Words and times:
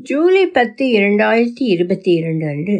ஜூலை 0.00 0.46
பத்து 0.46 0.86
இரண்டாயிரத்தி 0.86 1.64
இருபத்தி 1.66 2.14
இரண்டு 2.14 2.46
அன்று 2.46 2.76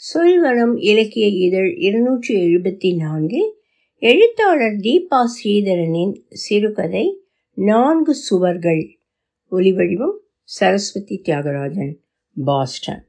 சொல்வனம் 0.00 0.72
இலக்கிய 0.76 1.26
இதழ் 1.26 1.76
இருநூற்றி 1.76 2.34
எழுபத்தி 2.46 2.96
நான்கு 2.96 3.62
எழுத்தாளர் 3.96 4.76
தீபா 4.76 5.24
ஸ்ரீதரனின் 5.34 6.14
சிறுகதை 6.28 7.22
நான்கு 7.52 8.14
சுவர்கள். 8.14 8.98
ஒலிவடிவம் 9.50 10.16
Saraswathi 10.42 11.22
Thyagarajan 11.24 11.94
Boston. 12.44 13.06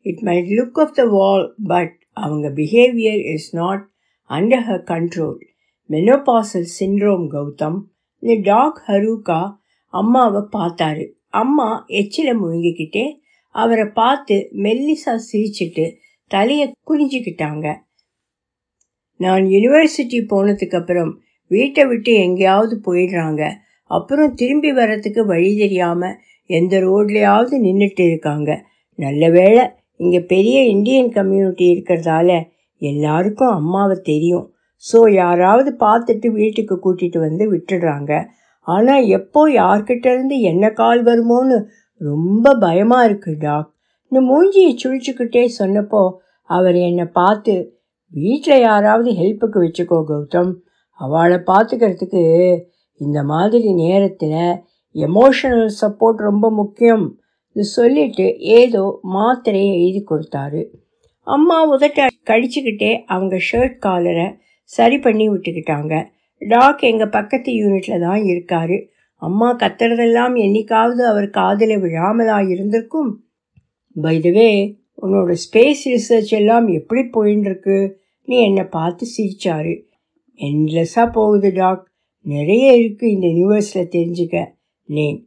It 0.00 0.18
might 0.18 0.50
look 0.56 0.80
off 0.80 0.94
the 0.94 1.04
wall 1.04 1.54
but 1.64 1.96
அவங்க 2.12 2.48
behaviour 2.48 3.32
is 3.32 3.54
not 3.54 3.88
under 4.30 4.66
her 4.68 4.86
control 4.92 5.40
menopausal 5.90 6.70
syndrome 6.80 7.28
Gautham. 7.30 7.80
இந்த 8.18 8.40
டாக் 8.42 8.84
ஹரூகா 8.86 9.56
அம்மாவை 9.88 10.42
பார்த்தாரு. 10.52 11.12
அம்மா 11.40 11.68
எச்சில 12.00 12.28
முழுங்கிக்கிட்டே 12.40 13.04
அவரை 13.54 13.86
பார்த்து 13.98 14.36
மெல்லிசா 14.64 15.14
சிரிச்சிட்டு 15.28 15.84
தலையை 16.30 16.66
குனிஞ்சிக்கிட்டாங்க. 16.88 17.66
நான் 19.20 19.44
யூனிவர்சிட்டி 19.44 20.18
போனதுக்கு 20.32 20.76
அப்புறம் 20.80 21.12
வீட்டை 21.50 21.82
விட்டு 21.86 22.12
எங்கேயாவது 22.26 22.74
போயிடுறாங்க. 22.86 23.42
அப்புறம் 23.90 24.32
திரும்பி 24.34 24.70
வர்றதுக்கு 24.72 25.22
வழி 25.26 25.50
தெரியாம 25.56 26.10
எந்த 26.50 26.74
ரோட்லேயாவது 26.86 27.54
நின்றுட்டு 27.66 28.04
இருக்காங்க. 28.10 28.50
நல்ல 28.98 29.28
வேளை 29.30 29.62
இங்கே 30.00 30.20
பெரிய 30.32 30.58
இந்தியன் 30.74 31.10
கம்யூனிட்டி 31.10 31.66
இருக்கிறதால 31.74 32.30
எல்லாருக்கும் 32.82 33.54
அம்மாவை 33.58 33.96
தெரியும். 34.10 34.46
ஸோ 34.84 34.98
யாராவது 35.22 35.70
பார்த்துட்டு 35.84 36.28
வீட்டுக்கு 36.40 36.74
கூட்டிகிட்டு 36.84 37.18
வந்து 37.18 37.44
விட்டுடுறாங்க. 37.52 38.12
ஆனால் 38.66 39.04
எப்போ 39.18 39.40
யார்கிட்ட 39.60 40.06
இருந்து 40.14 40.36
என்ன 40.50 40.70
கால் 40.80 41.02
வருமோன்னு 41.08 41.56
ரொம்ப 42.00 42.54
பயமாக 42.64 43.06
இருக்கு 43.08 43.32
டாக். 43.44 43.68
இந்த 44.12 44.20
மூஞ்சியை 44.30 44.72
சுழிச்சுக்கிட்டே 44.82 45.42
சொன்னப்போ 45.58 46.02
அவர் 46.50 46.76
என்னை 46.88 47.06
பார்த்து 47.18 47.54
வீட்டில் 48.14 48.64
யாராவது 48.68 49.10
ஹெல்ப்புக்கு 49.20 49.58
வச்சுக்கோ 49.64 49.98
கௌதம். 50.10 50.52
அவளை 51.00 51.38
பார்த்துக்கிறதுக்கு 51.50 52.22
இந்த 53.00 53.18
மாதிரி 53.32 53.68
நேரத்தில் 53.84 54.40
எமோஷனல் 54.94 55.70
சப்போர்ட் 55.80 56.20
ரொம்ப 56.28 56.46
முக்கியம். 56.60 57.04
இது 57.56 57.64
சொல்லிட்டு 57.78 58.26
ஏதோ 58.58 58.82
மாத்திரையை 59.14 59.72
எழுதி 59.78 60.02
கொடுத்தாரு. 60.10 60.62
அம்மா 61.26 61.56
உதட்ட 61.72 62.06
கடிச்சுக்கிட்டே 62.30 62.92
அவங்க 63.12 63.36
ஷர்ட் 63.48 63.76
காலரை 63.86 64.26
சரி 64.70 64.96
பண்ணி 64.98 65.26
விட்டுக்கிட்டாங்க. 65.30 65.94
டாக் 66.38 66.80
எங்கள் 66.80 67.08
பக்கத்து 67.08 67.52
யூனிட்டில் 67.52 68.00
தான் 68.00 68.24
இருக்கார். 68.24 68.86
அம்மா 69.14 69.56
கத்துறதெல்லாம் 69.56 70.38
என்னைக்காவது 70.38 71.02
அவர் 71.02 71.30
காதில் 71.30 71.82
விழாமலா 71.82 72.48
இருந்திருக்கும்? 72.48 73.24
பைதவே 74.02 74.76
உன்னோட 75.02 75.36
ஸ்பேஸ் 75.52 75.74
ரிசர்ச் 75.84 76.26
எல்லாம் 76.26 76.66
எப்படி 76.66 77.00
போயின்னு 77.00 77.90
நீ 78.24 78.36
என்னை 78.38 78.64
பார்த்து 78.64 79.06
சிரிச்சாரு. 79.16 79.82
என்லெஸ்ஸாக 80.36 81.12
போகுது 81.12 81.52
டாக். 81.52 81.90
நிறைய 82.20 82.72
இருக்குது 82.72 83.04
இந்த 83.04 83.26
யூனிவர்ஸில் 83.26 83.96
தெரிஞ்சுக்க. 83.96 84.46
நேன் 84.88 85.24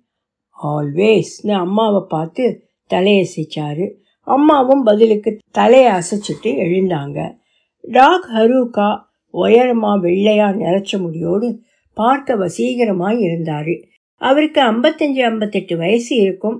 ஆல்வேஸ்னு 0.63 1.51
அம்மாவை 1.51 2.01
பார்த்து 2.07 2.63
தலையசைச்சாரு 2.89 3.91
அம்மாவும் 4.21 4.83
பதிலுக்கு 4.83 5.37
தலையை 5.51 5.91
அசைச்சிட்டு 5.91 6.43
எழுந்தாங்க. 6.43 7.37
டாக் 7.81 8.29
ஹரூகா 8.33 9.06
உயரமா 9.43 9.91
வெள்ளையா 10.05 10.47
நிறச்ச 10.63 10.91
முடியோடு 10.99 11.47
பார்க்க 11.97 12.35
வசீகரமாய் 12.35 13.19
இருந்தார். 13.19 13.73
அவருக்கு 14.21 14.59
ஐம்பத்தஞ்சு 14.61 15.21
ஐம்பத்தெட்டு 15.29 15.77
வயசு 15.77 16.13
இருக்கும். 16.15 16.57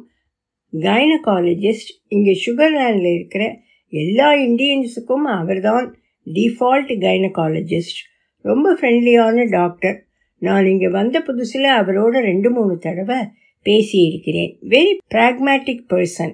கைனகாலஜிஸ்ட் 0.73 1.91
இங்கே 2.07 2.33
சுகர்லேண்டில் 2.45 3.11
இருக்கிற 3.13 3.43
எல்லா 3.93 4.29
இண்டியன்ஸுக்கும் 4.47 5.27
அவர்தான் 5.39 5.85
டிஃபால்ட் 6.27 6.93
கைனகாலஜிஸ்ட் 7.05 8.01
ரொம்ப 8.45 8.67
ஃப்ரெண்ட்லியான 8.73 9.45
டாக்டர் 9.49 9.97
நான் 10.41 10.65
இங்கே 10.65 10.89
வந்த 10.89 11.17
புதுசில் 11.19 11.69
அவரோட 11.79 12.15
ரெண்டு 12.21 12.49
மூணு 12.51 12.73
தடவை 12.77 13.19
பேசியிருக்கிறேன். 13.65 14.51
வெரி 14.69 14.91
ப்ராக்மேட்டிக் 15.15 15.85
பர்சன் 15.89 16.33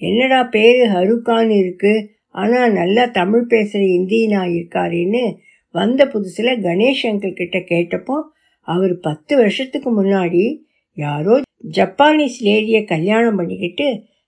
என்னடா 0.00 0.40
பேர் 0.44 0.80
ஹருக்கான் 0.94 1.52
இருக்குது 1.60 2.04
ஆனால் 2.34 2.72
நல்லா 2.72 3.04
தமிழ் 3.18 3.46
பேசுகிற 3.46 3.82
இந்தியனாக 3.98 4.52
இருக்காருன்னு 4.56 5.22
வந்த 5.78 6.02
புதுசில் 6.12 6.52
கணேஷ் 6.66 7.04
அங்கிள் 7.10 7.38
கிட்ட 7.40 7.58
கேட்டப்போ 7.72 8.16
அவர் 8.68 8.94
பத்து 9.06 9.32
வருஷத்துக்கு 9.42 9.90
முன்னாடி 9.98 10.44
யாரோ 10.96 11.34
ஜப்பானீஸ் 11.76 12.38
லேடியை 12.46 12.82
கல்யாணம் 12.94 13.38
பண்ணிக்கிட்டு 13.40 13.86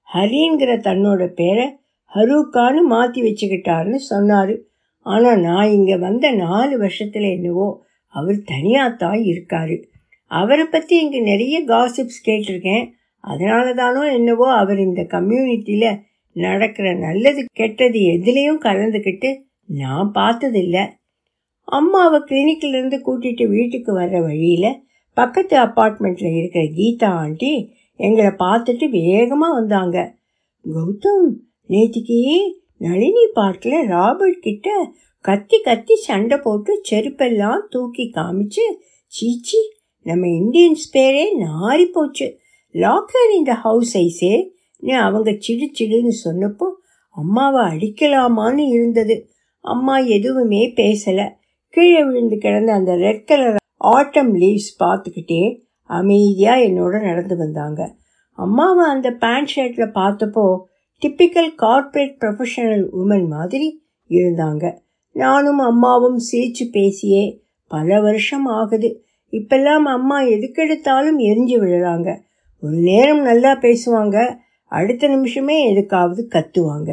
ஹரிங்கிற 0.09 0.73
தன்னோட 0.89 1.23
பேரை 1.41 1.67
ஹரூக்கானு 2.13 2.81
மாற்றி 2.93 3.21
வச்சுக்கிட்டாருன்னு 3.27 4.01
சொன்னார். 4.13 4.55
ஆனால் 5.07 5.43
நான் 5.49 5.75
இங்கே 5.77 5.97
வந்த 6.07 6.27
நாலு 6.45 6.75
வருஷத்தில் 6.85 7.29
என்னவோ 7.37 7.69
அவர் 8.15 8.39
தனியாக 8.53 8.97
தான் 9.03 9.21
இருக்கார். 9.31 9.77
அவரை 10.31 10.65
பற்றி 10.67 10.95
இங்கே 11.05 11.21
நிறைய 11.31 11.57
காசிப்ஸ் 11.73 12.25
கேட்டிருக்கேன். 12.29 12.85
அதனால 13.25 13.67
தானோ 13.83 14.03
என்னவோ 14.19 14.47
அவர் 14.61 14.81
இந்த 14.87 15.03
கம்யூனிட்டியில் 15.15 16.01
நடக்கிற 16.37 16.89
நல்லது 17.07 17.41
கெட்டது 17.61 18.01
எதுலேயும் 18.15 18.61
கலந்துக்கிட்டு 18.67 19.31
நான் 19.69 20.11
பார்த்ததில்லை. 20.19 20.85
அம்மாவை 21.79 22.19
கிளினிக்கிலேருந்து 22.29 22.99
கூட்டிகிட்டு 23.07 23.45
வீட்டுக்கு 23.49 23.91
வர்ற 23.99 24.17
வழியில் 24.23 24.73
பக்கத்து 25.17 25.55
அப்பார்ட்மெண்ட்டில் 25.59 26.37
இருக்கிற 26.39 26.63
கீதா 26.79 27.11
ஆண்டி 27.23 27.53
எங்களை 28.01 28.33
பார்த்துட்டு 28.45 28.87
வேகமாக 28.91 29.57
வந்தாங்க. 29.59 29.97
கௌதம் 30.65 31.29
நேற்றுக்கு 31.71 32.19
நளினி 32.85 33.25
பார்க்கில் 33.39 33.79
ராபர்ட் 33.89 34.41
கிட்ட 34.41 34.69
கத்தி 35.25 35.57
கத்தி 35.61 35.95
சண்டை 36.07 36.37
போட்டு 36.39 36.73
செருப்பெல்லாம் 36.91 37.65
தூக்கி 37.69 38.05
காமிச்சு 38.15 38.65
சீச்சி 39.13 39.61
நம்ம 40.07 40.27
இந்தியன்ஸ் 40.41 40.87
பேரே 40.93 41.25
நாரி 41.47 41.87
போச்சு. 41.97 42.27
லாக்கர் 42.75 43.33
இந்த 43.39 43.53
ஹவுஸ் 43.65 43.95
ஐஸே 43.99 44.35
அவங்க 45.07 45.31
சிடு 45.39 45.67
சிடுன்னு 45.79 46.15
சொன்னப்போ 46.25 46.67
அம்மாவை 47.17 47.63
அடிக்கலாமான்னு 47.73 48.65
இருந்தது. 48.77 49.17
அம்மா 49.65 49.97
எதுவுமே 50.17 50.63
பேசலை. 50.77 51.27
கீழே 51.75 52.05
விழுந்து 52.05 52.37
கிடந்த 52.37 52.73
அந்த 52.73 52.97
ரெட் 52.97 53.27
கலர் 53.27 53.59
ஆட்டம் 53.77 54.35
லீவ்ஸ் 54.35 54.73
பார்த்துக்கிட்டே 54.79 55.43
அமைதியாக 55.91 56.65
என்னோட 56.65 57.03
நடந்து 57.03 57.37
வந்தாங்க. 57.37 57.81
அம்மாவை 58.39 58.85
அந்த 58.89 59.09
பேண்ட் 59.13 59.53
ஷர்ட்டில் 59.57 59.95
பார்த்தப்போ 59.95 60.45
டிப்பிக்கல் 61.03 61.51
கார்ப்பரேட் 61.57 62.17
ப்ரொஃபஷனல் 62.21 62.85
உமன் 62.93 63.27
மாதிரி 63.27 63.69
இருந்தாங்க. 64.11 64.65
நானும் 65.17 65.59
அம்மாவும் 65.59 66.19
சிரித்து 66.19 66.67
பேசியே 66.71 67.45
பல 67.71 68.01
வருஷம் 68.01 68.47
ஆகுது. 68.47 68.91
இப்பெல்லாம் 69.33 69.87
அம்மா 69.97 70.21
எதுக்கெடுத்தாலும் 70.21 71.19
எரிஞ்சு 71.31 71.57
விழுறாங்க. 71.63 72.09
ஒரு 72.63 72.77
நேரம் 72.91 73.23
நல்லா 73.23 73.53
பேசுவாங்க 73.59 74.17
அடுத்த 74.73 75.09
நிமிஷமே 75.09 75.57
எதுக்காவது 75.73 76.23
கத்துவாங்க. 76.35 76.91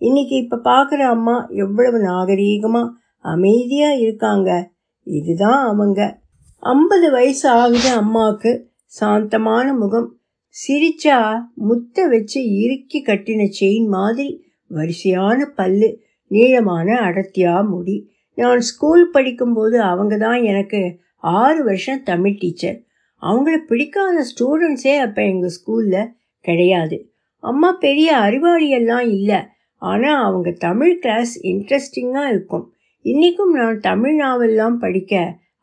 இன்னைக்கு 0.00 0.36
இப்போ 0.36 0.56
பார்க்குற 0.64 1.00
அம்மா 1.16 1.46
எவ்வளவு 1.48 1.98
நாகரீகமாக 1.98 2.94
அமைதியாக 3.18 3.94
இருக்காங்க. 3.94 4.70
இதுதான் 5.02 5.66
அவங்க. 5.66 6.20
ஐம்பது 6.60 7.10
வயசு 7.10 7.48
ஆகுது 7.48 7.88
அம்மாவுக்கு. 7.88 8.70
சாந்தமான 8.84 9.74
முகம். 9.74 10.18
சிரிச்சா 10.48 11.40
முத்த 11.68 12.08
வச்சு 12.08 12.50
இறுக்கி 12.50 13.02
கட்டின 13.02 13.52
செயின் 13.60 13.88
மாதிரி. 13.88 14.44
வரிசையான 14.68 15.44
பல்லு. 15.44 16.00
நீளமான 16.26 17.00
அடர்த்தியா 17.00 17.68
முடி. 17.68 18.10
நான் 18.34 18.60
ஸ்கூல் 18.60 19.10
படிக்கும்போது 19.10 19.82
அவங்க 19.82 20.16
தான் 20.16 20.42
எனக்கு 20.42 20.98
ஆறு 21.16 21.64
வருஷம் 21.64 22.02
தமிழ் 22.02 22.36
டீச்சர் 22.38 22.82
அவங்கள 23.22 23.56
பிடிக்காத 23.56 24.26
ஸ்டூடெண்ட்ஸே 24.34 24.96
அப்போ 24.96 25.24
எங்கள் 25.24 25.50
ஸ்கூலில் 25.50 26.08
கிடையாது. 26.40 27.12
அம்மா 27.38 27.72
பெரிய 27.72 28.16
அறிவாளியெல்லாம் 28.16 29.08
இல்லை. 29.08 29.36
ஆனால் 29.74 30.24
அவங்க 30.24 30.50
தமிழ் 30.50 30.98
கிளாஸ் 30.98 31.44
இன்ட்ரெஸ்டிங்காக 31.44 32.28
இருக்கும். 32.28 32.72
இன்றைக்கும் 33.08 33.52
நான் 33.52 33.76
தமிழ் 33.80 34.14
நாவல்லாம் 34.20 34.76
படிக்க 34.76 35.12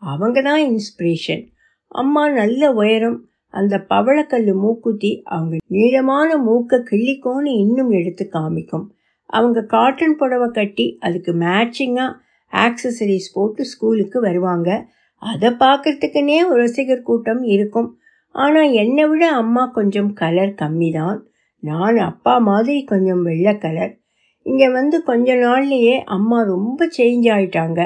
அவங்க 0.01 0.41
தான் 0.41 0.61
இன்ஸ்பிரேஷன் 0.65 1.41
அம்மா 1.91 2.23
நல்ல 2.31 2.61
உயரம் 2.73 3.17
அந்த 3.53 3.75
பவளக்கல் 3.89 4.47
மூக்குத்தி 4.61 5.11
அவங்க 5.25 5.55
நீளமான 5.75 6.37
மூக்கை 6.37 6.77
கிள்ளிக்கோன்னு 6.89 7.51
இன்னும் 7.63 7.91
எடுத்து 7.91 8.25
காமிக்கும். 8.33 8.85
அவங்க 9.29 9.65
காட்டன் 9.65 10.15
புடவை 10.15 10.47
கட்டி 10.49 10.85
அதுக்கு 10.99 11.33
மேட்சிங்காக 11.43 12.15
ஆக்சசரிஸ் 12.53 13.29
போட்டு 13.33 13.65
ஸ்கூலுக்கு 13.65 14.19
வருவாங்க. 14.19 14.69
அதை 15.23 15.51
பார்க்கறதுக்குனே 15.65 16.39
ஒரு 16.49 16.59
ரசிகர் 16.61 17.07
கூட்டம் 17.09 17.43
இருக்கும். 17.55 17.89
ஆனால் 18.35 18.71
என்னை 18.83 19.05
விட 19.07 19.25
அம்மா 19.41 19.65
கொஞ்சம் 19.79 20.11
கலர் 20.13 20.57
கம்மி 20.61 20.91
தான் 20.91 21.19
நான் 21.63 22.01
அப்பா 22.09 22.35
மாதிரி 22.49 22.79
கொஞ்சம் 22.83 23.23
வெள்ளை 23.23 23.55
கலர் 23.57 23.93
இங்கே 24.45 24.67
வந்து 24.69 25.03
கொஞ்ச 25.03 25.35
நாள்லேயே 25.35 25.95
அம்மா 26.15 26.39
ரொம்ப 26.41 26.89
சேஞ்ச் 26.97 27.27
ஆயிட்டாங்க. 27.35 27.79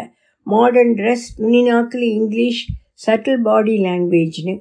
மாடர்ன் 0.48 0.96
ட்ரெஸ் 0.96 1.28
துணி 1.38 1.62
நாக்கில் 1.64 2.08
இங்கிலீஷ் 2.18 2.62
சட்டில் 3.06 3.42
பாடி 3.42 3.76
லாங்குவேஜ்னு 3.84 4.56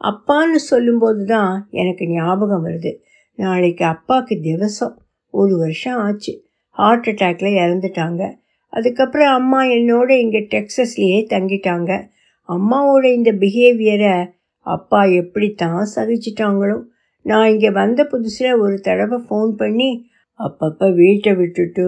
அப்பான்னு 0.00 0.60
சொல்லும்போது 0.70 1.22
தான் 1.26 1.68
எனக்கு 1.70 2.04
ஞாபகம் 2.08 2.64
வருது. 2.66 2.92
நாளைக்கு 3.38 3.84
அப்பாவுக்கு 3.84 4.34
திவசம். 4.42 4.94
ஒரு 5.34 5.54
வருஷம் 5.58 5.98
ஆச்சு. 5.98 6.32
ஹார்ட் 6.76 7.06
அட்டாக்ல 7.06 7.48
இறந்துட்டாங்க. 7.64 8.22
அதுக்கப்புறம் 8.72 9.32
அம்மா 9.34 9.60
என்னோட 9.76 10.10
இங்கே 10.24 10.40
டெக்ஸஸ்லேயே 10.54 11.20
தங்கிட்டாங்க. 11.34 11.92
அம்மாவோட 12.48 13.04
இந்த 13.14 13.30
பிஹேவியரை 13.32 14.14
அப்பா 14.66 15.00
எப்படி 15.04 15.48
தான் 15.54 15.86
சகிச்சிட்டாங்களோ. 15.94 16.78
நான் 17.24 17.48
இங்கே 17.48 17.70
வந்த 17.70 18.00
புதுசில் 18.12 18.58
ஒரு 18.58 18.76
தடவை 18.80 19.18
ஃபோன் 19.28 19.50
பண்ணி 19.62 19.90
அப்பப்போ 20.38 20.94
வீட்டை 20.94 21.34
விட்டுட்டு 21.34 21.86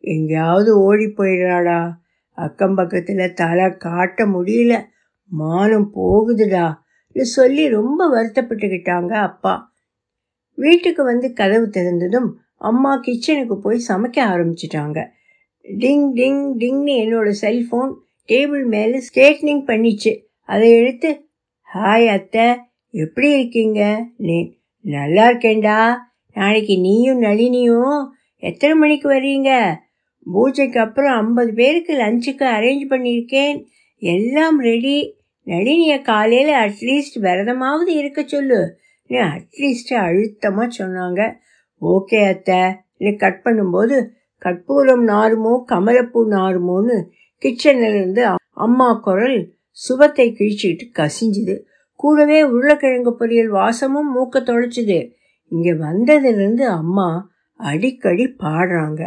எங்கேயாவது 0.00 0.78
ஓடி 0.78 1.04
போயிடுறாடா. 1.04 1.92
அக்கம் 2.30 2.74
பக்கத்தில் 2.74 3.34
தலை 3.34 3.76
காட்ட 3.76 4.26
முடியல. 4.26 4.84
மானம் 5.24 5.90
போகுதுடா. 5.94 6.74
சொல்லி 7.20 7.68
ரொம்ப 7.68 8.08
வருத்தப்பட்டுக்கிட்டாங்க 8.14 9.12
அப்பா. 9.12 9.72
வீட்டுக்கு 10.54 11.04
வந்து 11.04 11.32
கதவு 11.32 11.66
திறந்ததும் 11.66 12.32
அம்மா 12.56 13.00
கிச்சனுக்கு 13.00 13.54
போய் 13.54 13.84
சமைக்க 13.88 14.18
ஆரம்பிச்சிட்டாங்க. 14.24 15.06
டிங் 15.64 16.10
டிங் 16.14 16.54
டிங்னு 16.58 16.92
என்னோட 17.04 17.34
செல்ஃபோன் 17.42 17.94
டேபிள் 18.28 18.66
மேலே 18.66 18.98
ஸ்டேட்னிங் 18.98 19.64
பண்ணிச்சு. 19.66 20.24
அதை 20.42 20.70
எடுத்து 20.70 21.28
ஹாய் 21.74 22.06
அத்தை 22.06 22.56
எப்படி 22.90 23.32
இருக்கீங்க? 23.32 24.08
நீ 24.16 24.56
நல்லா 24.80 25.28
இருக்கேன்டா. 25.28 26.06
நாளைக்கு 26.38 26.74
நீயும் 26.78 27.22
நளினியும் 27.22 27.98
எத்தனை 28.42 28.74
மணிக்கு 28.76 29.06
வர்றீங்க? 29.08 29.50
பூஜைக்கு 30.32 30.78
அப்புறம் 30.80 31.14
ஐம்பது 31.16 31.52
பேருக்கு 31.52 31.92
லஞ்சுக்கு 31.96 32.44
அரேஞ்ச் 32.56 32.84
பண்ணியிருக்கேன். 32.90 33.56
எல்லாம் 34.02 34.58
ரெடி 34.60 34.98
நளினியை 35.46 35.98
காலையில் 36.02 36.52
அட்லீஸ்ட் 36.64 37.16
விரதமாவது 37.20 37.92
இருக்க 38.00 38.22
சொல்லு. 38.22 38.60
நீ 39.10 39.18
அட்லீஸ்ட் 39.28 39.92
அழுத்தமாக 40.04 40.68
சொன்னாங்க. 40.78 41.20
ஓகே 41.82 42.20
அத்தை. 42.28 42.60
நீ 42.96 43.10
கட் 43.14 43.40
பண்ணும்போது 43.44 43.96
கற்பூரம் 44.42 45.04
நாருமோ 45.08 45.52
கமலப்பூ 45.72 46.20
நாருமோன்னு 46.34 46.96
கிச்சன்லேருந்து 47.42 48.22
அம்மா 48.56 48.88
குரல் 49.06 49.38
சுபத்தை 49.82 50.26
கிழிச்சிக்கிட்டு 50.38 50.86
கசிஞ்சுது. 50.98 51.54
கூடவே 52.00 52.38
உருளைக்கிழங்கு 52.42 53.12
பொரியல் 53.20 53.50
வாசமும் 53.58 54.10
மூக்க 54.16 54.36
தொலைச்சுது. 54.48 54.98
இங்கே 55.52 55.72
வந்ததுலேருந்து 55.86 56.64
அம்மா 56.80 57.08
அடிக்கடி 57.60 58.24
பாடுறாங்க. 58.44 59.02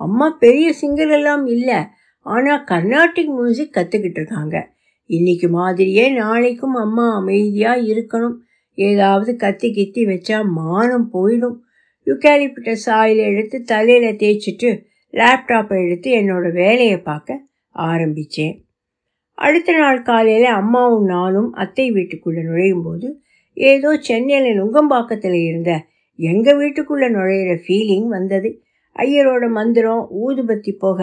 அம்மா 0.00 0.26
பெரிய 0.40 0.68
சிங்கர் 0.80 1.12
எல்லாம் 1.12 1.44
இல்லை 1.46 1.78
ஆனால் 2.26 2.64
கர்நாடிக் 2.64 3.32
மியூசிக் 3.38 3.76
கற்றுக்கிட்டு 3.76 4.20
இருக்காங்க 4.20 4.56
இன்னைக்கு 5.10 5.48
மாதிரியே 5.48 6.04
நாளைக்கும் 6.12 6.76
அம்மா 6.76 7.06
அமைதியாக 7.14 7.86
இருக்கணும். 7.92 8.36
ஏதாவது 8.78 9.32
கத்தி 9.36 9.68
கித்தி 9.70 10.02
வச்சா 10.04 10.38
மானம் 10.58 11.08
போயிடும். 11.12 11.58
யுக்காலிப்டஸ் 12.06 12.88
ஆயில் 13.00 13.22
எடுத்து 13.30 13.58
தலையில் 13.62 14.18
தேய்ச்சிட்டு 14.22 14.70
லேப்டாப்பை 15.14 15.76
எடுத்து 15.84 16.10
என்னோட 16.10 16.46
வேலையை 16.52 16.98
பார்க்க 17.02 17.40
ஆரம்பித்தேன் 17.74 18.56
அடுத்த 19.38 19.70
நாள் 19.72 20.00
காலையில் 20.02 20.48
அம்மாவும் 20.52 21.06
நானும் 21.06 21.50
அத்தை 21.54 21.86
வீட்டுக்குள்ளே 21.90 22.42
நுழையும் 22.42 22.84
போது 22.84 23.08
ஏதோ 23.56 23.90
சென்னையில் 24.00 24.58
நுங்கம்பாக்கத்தில் 24.60 25.38
இருந்த 25.44 25.72
எங்கள் 26.18 26.56
வீட்டுக்குள்ளே 26.56 27.08
நுழையிற 27.08 27.52
ஃபீலிங் 27.64 28.08
வந்தது. 28.08 28.50
ஐயரோட 28.96 29.44
மந்திரம் 29.50 30.02
ஊதுபத்தி 30.22 30.72
போக 30.76 31.00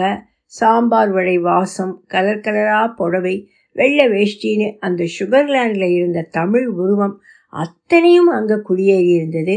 சாம்பார் 0.52 1.12
வடை 1.12 1.36
வாசம் 1.38 1.92
கலர் 2.06 2.44
கலராக 2.44 2.86
புடவை 2.94 3.34
வெள்ளை 3.76 4.06
வேஷ்டின்னு 4.08 4.68
அந்த 4.78 5.02
சுகர்லேண்டில் 5.18 5.88
இருந்த 5.90 6.26
தமிழ் 6.30 6.66
உருவம் 6.82 7.14
அத்தனையும் 7.52 8.30
அங்கே 8.30 8.56
குடியேறி 8.60 9.10
இருந்தது. 9.18 9.54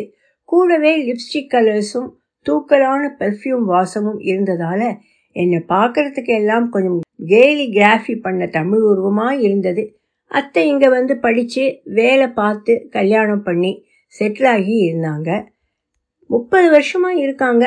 கூடவே 0.49 0.91
லிப்ஸ்டிக் 1.07 1.51
கலர்ஸும் 1.53 2.09
தூக்கலான 2.45 3.03
பெர்ஃப்யூம் 3.19 3.65
வாசமும் 3.65 4.19
இருந்ததால் 4.21 4.87
என்னை 5.35 5.59
பார்க்கறதுக்கு 5.69 6.31
எல்லாம் 6.33 6.67
கொஞ்சம் 6.69 6.99
கேலி 7.27 7.65
கிராஃபி 7.77 8.15
பண்ண 8.21 8.45
தமிழ் 8.49 8.83
உருவமாக 8.91 9.35
இருந்தது. 9.41 9.83
அத்தை 10.31 10.61
இங்கே 10.67 10.89
வந்து 10.89 11.13
படித்து 11.17 11.63
வேலை 11.97 12.27
பார்த்து 12.29 12.73
கல்யாணம் 12.91 13.43
பண்ணி 13.43 13.71
செட்டில் 14.13 14.49
ஆகி 14.53 14.75
இருந்தாங்க. 14.87 15.29
முப்பது 16.29 16.67
வருஷமாக 16.69 17.21
இருக்காங்க. 17.21 17.65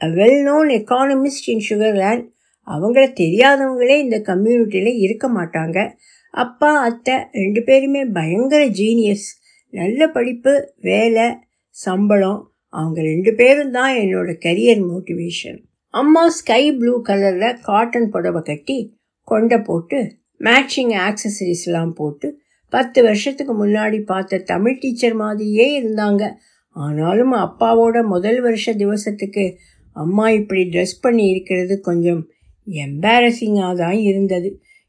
Well 0.00 0.40
known 0.42 0.70
economist 0.78 1.48
in 1.48 1.66
Sugar Land 1.68 2.24
அவங்கள 2.68 3.04
தெரியாதவங்களே 3.12 3.96
இந்த 3.98 4.16
கம்யூனிட்டியில் 4.26 5.00
இருக்க 5.04 5.26
மாட்டாங்க. 5.28 5.78
அப்பா 6.34 6.70
அத்தை 6.80 7.16
ரெண்டு 7.32 7.60
பேருமே 7.62 8.02
பயங்கர 8.12 8.62
ஜீனியஸ் 8.80 9.28
நல்ல 9.72 10.08
படிப்பு 10.08 10.52
வேலை 10.80 11.26
சம்பளம். 11.76 12.40
அவங்க 12.72 13.00
ரெண்டு 13.02 13.30
பேரும் 13.34 13.70
தான் 13.70 13.94
என்னோட 13.94 14.30
கரியர் 14.38 14.82
மோட்டிவேஷன் 14.90 15.58
அம்மா 15.94 16.22
ஸ்கை 16.28 16.62
ப்ளூ 16.78 16.94
கலரில் 17.08 17.58
காட்டன் 17.62 18.08
புடவை 18.10 18.40
கட்டி 18.42 18.78
கொண்டை 19.28 19.58
போட்டு 19.58 19.98
மேட்சிங் 20.44 20.94
ஆக்சசரிஸ்லாம் 21.06 21.92
போட்டு 21.92 22.28
பத்து 22.72 23.02
வருஷத்துக்கு 23.02 23.66
முன்னாடி 23.66 23.98
பார்த்த 24.04 24.38
தமிழ் 24.38 24.80
டீச்சர் 24.80 25.14
மாதிரியே 25.14 25.66
இருந்தாங்க. 25.82 26.22
ஆனாலும் 26.76 27.32
அப்பாவோட 27.32 27.96
முதல் 28.04 28.40
வருஷ 28.40 28.74
திவசத்துக்கு 28.74 29.44
அம்மா 29.96 30.28
இப்படி 30.28 30.62
ட்ரெஸ் 30.62 30.96
பண்ணி 31.00 31.24
இருக்கிறது 31.26 31.80
கொஞ்சம் 31.80 32.22
எம்பாரசிங்காக 32.66 33.74
தான் 33.74 33.98
இருந்தது. 34.00 34.48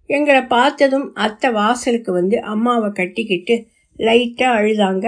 எங்களை 0.09 0.41
பார்த்ததும் 0.41 1.07
அத்தை 1.15 1.49
வாசலுக்கு 1.51 2.11
வந்து 2.11 2.37
அம்மாவை 2.41 2.89
கட்டிக்கிட்டு 2.91 3.55
லைட்டாக 3.99 4.57
அழுதாங்க. 4.59 5.05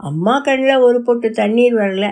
அம்மா 0.00 0.34
கண்ணில் 0.40 0.76
ஒரு 0.78 1.02
பொட்டு 1.02 1.30
தண்ணீர் 1.30 1.74
வரல. 1.74 2.06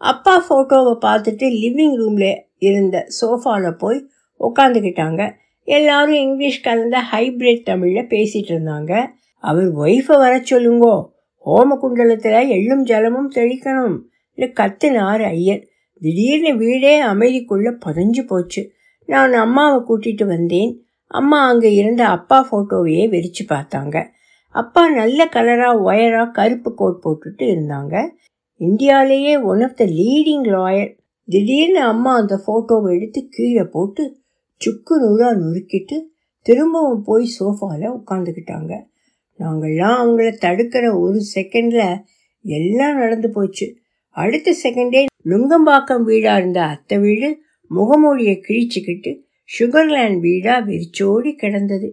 அப்பா 0.00 0.34
ஃபோட்டோவை 0.48 0.94
பார்த்துட்டு 1.06 1.46
லிவிங் 1.62 1.96
ரூமில் 1.96 2.32
இருந்த 2.58 2.96
சோஃபாவில் 3.20 3.76
போய் 3.76 3.98
உட்காந்துக்கிட்டாங்க 4.40 5.22
எல்லாரும் 5.64 6.14
இங்கிலீஷ் 6.14 6.60
கலந்த 6.60 7.02
ஹைப்ரிட் 7.12 7.62
தமிழில் 7.62 8.06
பேசிகிட்டு 8.06 8.50
இருந்தாங்க. 8.50 9.06
அவர் 9.38 9.74
ஒய்ஃபை 9.74 10.16
வர 10.16 10.36
சொல்லுங்கோ. 10.36 11.06
ஹோம 11.46 11.78
குண்டலத்தில் 11.78 12.32
எள்ளும் 12.32 12.84
ஜலமும் 12.84 13.30
தெளிக்கணும். 13.34 13.98
கத்தினார் 14.36 14.52
கத்துனார் 14.60 15.22
ஐயர். 15.22 15.66
திடீர்னு 16.00 16.56
வீடே 16.56 17.02
அமைதிக்குள்ளே 17.02 17.78
புதஞ்சு 17.86 18.26
போச்சு. 18.26 18.72
நான் 19.06 19.32
அம்மாவை 19.32 19.80
கூட்டிகிட்டு 19.88 20.26
வந்தேன். 20.26 20.82
அம்மா 21.06 21.48
அங்கே 21.48 21.74
இருந்த 21.74 22.06
அப்பா 22.08 22.48
ஃபோட்டோவையே 22.50 23.08
வெறிச்சு 23.08 23.42
பார்த்தாங்க. 23.48 24.06
அப்பா 24.48 24.90
நல்ல 24.90 25.28
கலராக 25.32 25.80
ஒயராக 25.84 26.30
கருப்பு 26.30 26.74
கோட் 26.74 27.02
போட்டுட்டு 27.04 27.42
இருந்தாங்க. 27.42 28.08
இந்தியாவிலேயே 28.56 29.42
one 29.42 29.62
of 29.62 29.76
the 29.76 29.84
leading 29.84 30.44
lawyer 30.44 30.98
திடீர்னு 31.26 31.80
அம்மா 31.80 32.16
அந்த 32.16 32.40
ஃபோட்டோவை 32.46 32.96
எடுத்து 32.96 33.26
கீழே 33.30 33.62
போட்டு 33.62 34.22
சுக்கு 34.64 34.94
நூறாக 35.00 35.38
நுறுக்கிட்டு 35.40 35.96
திரும்பவும் 36.46 37.04
போய் 37.04 37.26
சோஃபாவில் 37.36 37.94
உட்காந்துக்கிட்டாங்க 37.98 38.72
நாங்கள்லாம் 39.40 39.96
அவங்கள 40.00 40.28
தடுக்கிற 40.44 40.84
ஒரு 40.98 41.20
செகண்டில் 41.34 41.86
எல்லாம் 42.44 42.98
நடந்து 42.98 43.28
போச்சு. 43.30 43.66
அடுத்த 44.16 44.48
செகண்டே 44.62 45.02
நுங்கம்பாக்கம் 45.30 46.04
வீடாக 46.08 46.40
இருந்த 46.40 46.60
அத்தை 46.64 46.96
வீடு 46.98 47.28
முகமூடியை 47.70 48.34
கிழிச்சிக்கிட்டு 48.46 49.12
சுகர்லேண்ட் 49.48 50.18
வீடாக 50.20 50.58
வெறிச்சோடி 50.68 51.30
கிடந்தது. 51.34 51.88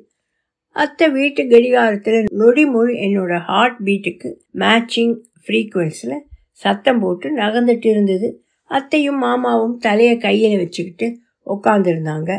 அத்தை 0.76 1.08
வீட்டு 1.10 1.42
கடிகாரத்தில் 1.46 2.30
நொடிமொழி 2.42 2.94
என்னோட 3.06 3.34
ஹார்ட் 3.48 3.80
பீட்டுக்கு 3.88 4.30
மேட்சிங் 4.60 5.16
ஃப்ரீக்குவன்ஸில் 5.42 6.18
சத்தம் 6.60 7.02
போட்டு 7.04 7.28
நகர்ந்துட்டு 7.38 7.88
இருந்தது. 7.94 8.28
அத்தையும் 8.72 9.20
மாமாவும் 9.24 9.76
தலையை 9.78 10.16
கையில் 10.18 10.60
வச்சுக்கிட்டு 10.62 11.08
உட்காந்துருந்தாங்க 11.48 12.32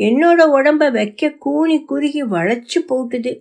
என்னோட 0.00 0.40
உடம்ப 0.56 0.90
வைக்க 0.92 1.30
கூனி 1.30 1.84
குறுகி 1.84 2.22
வளைச்சு 2.24 2.78
போட்டுது. 2.88 3.32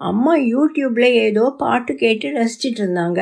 அம்மா 0.00 0.36
யூடியூப்ல 0.36 1.04
ஏதோ 1.24 1.54
பாட்டு 1.58 1.94
கேட்டு 1.94 2.28
ரசிச்சிட்டு 2.28 2.80
இருந்தாங்க. 2.80 3.20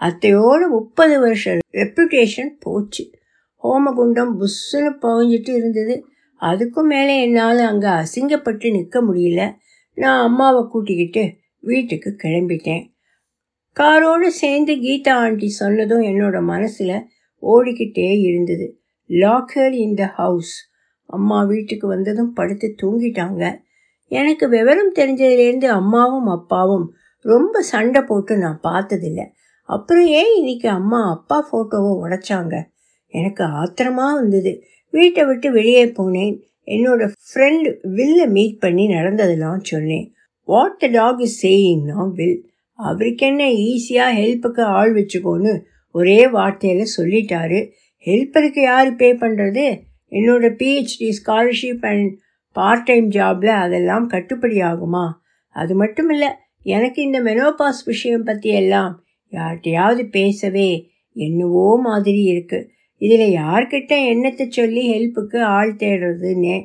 அத்தையோட 0.00 0.68
முப்பது 0.68 1.20
வருஷம் 1.20 1.58
ரெப்புடேஷன் 1.72 2.50
போச்சு. 2.60 3.04
ஹோமகுண்டம் 3.62 4.32
புஷ்ஷுன்னு 4.40 4.92
புகஞ்சிட்டு 5.02 5.52
இருந்தது. 5.54 6.06
அதுக்கும் 6.40 6.88
மேலே 6.88 7.22
என்னால் 7.22 7.58
அங்கே 7.58 7.88
அசிங்கப்பட்டு 7.88 8.70
நிற்க 8.70 9.02
முடியல. 9.02 9.42
நான் 9.94 10.22
அம்மாவை 10.22 10.62
கூட்டிக்கிட்டு 10.70 11.24
வீட்டுக்கு 11.60 12.10
கிளம்பிட்டேன். 12.22 12.84
காரோடு 13.76 14.26
சேர்ந்து 14.26 14.72
கீதா 14.74 15.12
ஆண்டி 15.18 15.48
சொன்னதும் 15.48 16.02
என்னோட 16.02 16.42
மனசில் 16.42 16.96
ஓடிக்கிட்டே 17.42 18.20
இருந்தது. 18.20 18.66
லாக்கர் 19.08 19.72
இன் 19.72 19.94
த 19.94 20.04
ஹவுஸ் 20.06 20.54
அம்மா 21.16 21.38
வீட்டுக்கு 21.42 21.86
வந்ததும் 21.86 22.32
படுத்து 22.32 22.68
தூங்கிட்டாங்க. 22.82 23.42
எனக்கு 24.10 24.46
விவரம் 24.48 24.92
தெரிஞ்சதுலேருந்து 24.94 25.68
அம்மாவும் 25.80 26.28
அப்பாவும் 26.36 26.86
ரொம்ப 27.24 27.60
சண்டை 27.72 28.00
போட்டு 28.02 28.34
நான் 28.36 28.60
பார்த்ததில்ல. 28.62 29.22
அப்புறம் 29.68 30.06
ஏன் 30.20 30.32
இன்னைக்கு 30.36 30.68
அம்மா 30.78 31.00
அப்பா 31.10 31.36
ஃபோட்டோவை 31.48 31.92
உடைச்சாங்க? 32.04 32.54
எனக்கு 33.14 33.42
ஆத்திரமா 33.60 34.06
வந்தது 34.14 34.52
வீட்டை 34.92 35.22
விட்டு 35.24 35.48
வெளியே 35.52 35.84
போனேன். 35.98 36.34
என்னோட 36.66 37.02
ஃப்ரெண்ட் 37.24 37.66
வில்லை 37.96 38.26
மீட் 38.36 38.58
பண்ணி 38.58 38.84
நடந்ததெல்லாம் 38.86 39.62
சொன்னேன். 39.62 40.06
வாட் 40.48 40.78
த 40.78 40.86
டாக் 40.98 41.22
இஸ் 41.26 41.38
சேயிங்னா 41.46 42.04
வில் 42.18 42.38
அவருக்கு 42.78 43.24
என்ன 43.26 43.42
ஈஸியாக 43.66 44.16
ஹெல்ப்புக்கு 44.20 44.62
ஆள் 44.76 44.92
வச்சுக்கோன்னு 44.94 45.52
ஒரே 45.94 46.20
வார்த்தையில் 46.36 46.92
சொல்லிட்டாரு. 46.96 47.60
ஹெல்ப்பருக்கு 48.06 48.62
யார் 48.62 48.88
பே 48.96 49.08
பண்ணுறது 49.14 49.64
என்னோட 50.12 50.48
PhD 50.60 51.08
scholarship 51.20 51.84
and 51.92 52.08
part 52.56 52.86
time 52.86 53.06
ஜாபில் 53.10 53.54
அதெல்லாம் 53.62 54.06
கட்டுப்படி 54.06 54.58
ஆகுமா 54.70 55.04
அது 55.56 55.72
மட்டும் 55.74 56.10
இல்லை 56.14 56.30
எனக்கு 56.66 56.98
இந்த 57.02 57.18
மெனோபாஸ் 57.22 57.80
விஷயம் 57.84 58.26
பற்றி 58.28 58.50
எல்லாம் 58.60 58.92
யார்கிட்டையாவது 59.32 60.02
பேசவே 60.18 60.70
என்னவோ 61.16 61.66
மாதிரி 61.86 62.22
இருக்குது 62.32 62.68
இதில் 63.02 63.26
யார்கிட்ட 63.40 63.94
என்னத்தை 64.12 64.44
சொல்லி 64.50 64.82
ஹெல்ப்புக்கு 64.92 65.38
ஆள் 65.56 65.72
தேடுறதுன்னு 65.82 66.56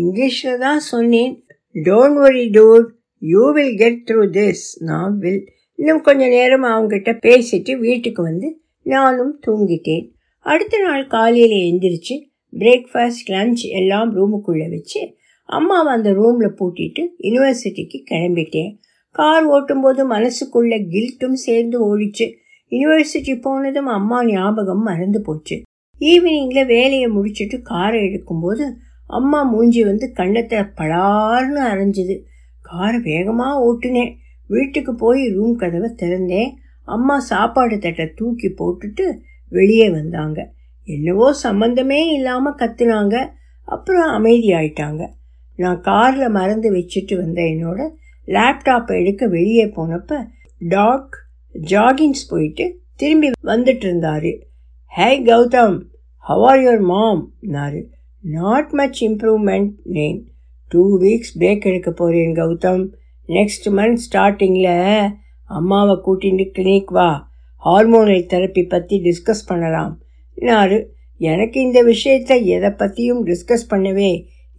இங்கிலீஷில் 0.00 0.62
தான் 0.64 0.80
சொன்னேன். 0.92 1.32
Don't 1.74 2.18
worry 2.24 2.44
dude 2.56 2.88
you 3.22 3.42
will 3.56 3.74
get 3.82 4.00
through 4.08 4.22
this 4.36 4.64
நான் 4.88 5.16
வில் 5.22 5.42
இன்னும் 5.78 6.02
கொஞ்சம் 6.08 6.34
நேரம் 6.36 6.66
அவங்ககிட்ட 6.72 7.12
பேசிட்டு 7.26 7.72
வீட்டுக்கு 7.78 8.22
வந்து 8.22 8.48
நானும் 8.86 9.34
தூங்கிட்டேன். 9.46 10.06
அடுத்த 10.50 10.78
நாள் 10.78 11.06
காலையில் 11.06 11.56
எழுந்திரிச்சு 11.58 12.14
பிரேக்ஃபாஸ்ட் 12.52 13.28
லஞ்ச் 13.28 13.62
எல்லாம் 13.70 14.08
ரூமுக்குள்ளே 14.16 14.70
வச்சு 14.70 15.14
அம்மாவை 15.44 15.92
அந்த 15.92 16.12
ரூமில் 16.12 16.54
பூட்டிட்டு 16.58 17.02
யூனிவர்சிட்டிக்கு 17.18 17.98
கிளம்பிட்டேன். 18.10 18.70
கார் 19.10 19.44
ஓட்டும்போது 19.44 20.10
மனசுக்குள்ளே 20.10 20.78
கில்ட்டும் 20.92 21.32
சேர்ந்து 21.32 21.76
ஓடிச்சு. 21.88 22.26
யூனிவர்சிட்டி 22.70 23.40
போனதும் 23.40 23.86
அம்மா 23.86 24.26
ஞாபகம் 24.26 24.82
மறந்து 24.82 25.22
போச்சு. 25.22 25.62
ஈவினிங்கில் 26.00 26.66
வேலையை 26.66 27.06
முடிச்சுட்டு 27.06 27.62
காரை 27.62 28.00
எடுக்கும்போது 28.00 28.66
அம்மா 29.06 29.42
மூஞ்சி 29.42 29.84
வந்து 29.84 30.12
கண்ணத்தை 30.16 30.66
பலார்னு 30.76 31.62
அரைஞ்சுது. 31.72 32.18
காரை 32.60 33.00
வேகமாக 33.00 33.64
ஓட்டுனேன். 33.68 34.14
வீட்டுக்கு 34.48 34.94
போய் 34.94 35.28
ரூம் 35.28 35.56
கதவை 35.56 35.90
திறந்தேன். 35.96 36.50
அம்மா 36.84 37.18
சாப்பாடு 37.20 37.78
தட்டை 37.78 38.06
தூக்கி 38.14 38.48
போட்டுட்டு 38.48 39.06
வெளியே 39.50 39.90
வந்தாங்க. 39.90 40.52
என்னவோ 40.84 41.34
சம்மந்தமே 41.42 42.12
இல்லாமல் 42.12 42.54
கத்துனாங்க. 42.54 43.26
அப்புறம் 43.64 44.24
அமைதியாயிட்டாங்க. 44.24 45.08
நான் 45.56 45.80
காரில் 45.80 46.28
மறந்து 46.28 46.74
வச்சுட்டு 46.74 47.16
வந்த 47.16 47.42
என்னோட 47.42 47.88
லேப்டாப்பை 48.26 49.00
எடுக்க 49.00 49.26
வெளியே 49.26 49.64
போனப்ப 49.64 50.26
டாக் 50.58 51.16
ஜாகிங்ஸ் 51.52 52.28
போயிட்டு 52.28 52.80
திரும்பி 52.96 53.28
வந்துட்டு 53.28 53.86
இருந்தாரு. 53.86 54.42
Hey 54.86 55.22
Gautham 55.22 55.82
how 56.16 56.44
are 56.44 56.58
your 56.58 56.80
mom 56.80 57.32
நாரு 57.40 57.90
not 58.20 58.70
much 58.70 59.04
improvement 59.04 59.70
நேம் 59.84 60.28
டூ 60.68 61.00
வீக்ஸ் 61.00 61.32
பிரேக் 61.38 61.60
எடுக்க 61.60 61.90
போகிறேன் 61.90 62.32
கௌதம். 62.32 62.90
நெக்ஸ்ட் 63.28 63.68
மந்த் 63.68 63.98
ஸ்டார்டிங்கில் 64.06 65.10
அம்மாவை 65.44 65.98
கூட்டிகிட்டு 66.06 66.50
கிளினிக் 66.58 66.92
வா. 66.92 67.29
ஹார்மோனல் 67.64 68.28
தெரப்பி 68.32 68.62
பற்றி 68.68 68.96
டிஸ்கஸ் 69.06 69.48
பண்ணலாம். 69.50 69.92
நாரு 70.34 70.78
எனக்கு 71.20 71.58
இந்த 71.60 71.80
விஷயத்தை 71.82 72.36
எதை 72.46 72.70
பற்றியும் 72.70 73.22
டிஸ்கஸ் 73.26 73.70
பண்ணவே 73.70 74.10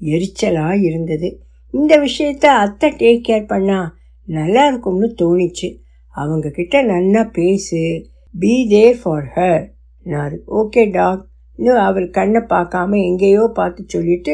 எரிச்சலாக 0.01 0.75
இருந்தது. 0.81 1.29
இந்த 1.73 1.93
விஷயத்த 2.05 2.45
அத்தை 2.63 2.89
டேக் 3.01 3.25
கேர் 3.27 3.51
பண்ணால் 3.53 3.89
நல்லா 4.27 4.63
இருக்கும்னு 4.67 5.07
தோணிச்சு. 5.21 5.69
அவங்க 6.15 6.47
கிட்ட 6.49 6.77
நல்லா 6.83 7.21
பேசு 7.37 7.81
பி 8.33 8.53
தேர் 8.67 8.97
ஃபார் 9.03 9.27
ஹர் 9.35 9.63
நாரு 10.05 10.37
ஓகே 10.59 10.83
டாக் 10.91 11.21
இன்னும் 11.59 11.83
அவர் 11.87 12.05
கண்ணை 12.09 12.41
பார்க்காம 12.53 12.99
எங்கேயோ 13.09 13.43
பார்த்து 13.53 13.81
சொல்லிட்டு 13.87 14.33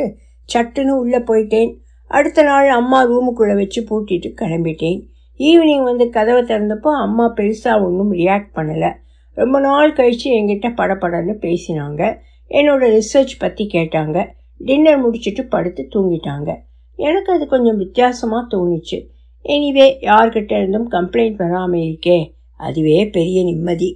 சட்டுன்னு 0.49 0.93
உள்ளே 1.03 1.19
போயிட்டேன். 1.29 1.71
அடுத்த 2.11 2.43
நாள் 2.43 2.69
அம்மா 2.79 2.99
ரூமுக்குள்ளே 3.09 3.55
வச்சு 3.55 3.79
பூட்டிட்டு 3.89 4.29
கிளம்பிட்டேன். 4.41 4.99
ஈவினிங் 5.39 5.83
வந்து 5.83 6.09
கதவை 6.09 6.43
திறந்தப்போ 6.43 6.91
அம்மா 7.05 7.33
பெருசாக 7.35 7.83
ஒன்றும் 7.83 8.13
ரியாக்ட் 8.13 8.55
பண்ணலை. 8.55 8.91
ரொம்ப 9.33 9.59
நாள் 9.59 9.93
கழித்து 9.93 10.31
என்கிட்ட 10.31 10.67
படப்படன்னு 10.79 11.33
பேசினாங்க. 11.45 12.19
என்னோடய 12.51 12.93
ரிசர்ச் 12.97 13.33
பற்றி 13.37 13.69
கேட்டாங்க. 13.73 14.25
டின்னர் 14.57 15.03
முடிச்சுட்டு 15.05 15.43
படுத்து 15.49 15.87
தூங்கிட்டாங்க. 15.95 16.49
எனக்கு 16.95 17.33
அது 17.33 17.47
கொஞ்சம் 17.47 17.77
வித்தியாசமாக 17.77 18.57
தோணுச்சு. 18.57 18.97
எனிவே 19.45 19.87
யார்கிட்ட 20.01 20.51
இருந்தும் 20.57 20.91
கம்ப்ளைண்ட் 20.91 21.35
வராமல் 21.35 21.79
இருக்கே 21.79 22.19
அதுவே 22.59 23.09
பெரிய 23.09 23.43
நிம்மதி. 23.43 23.89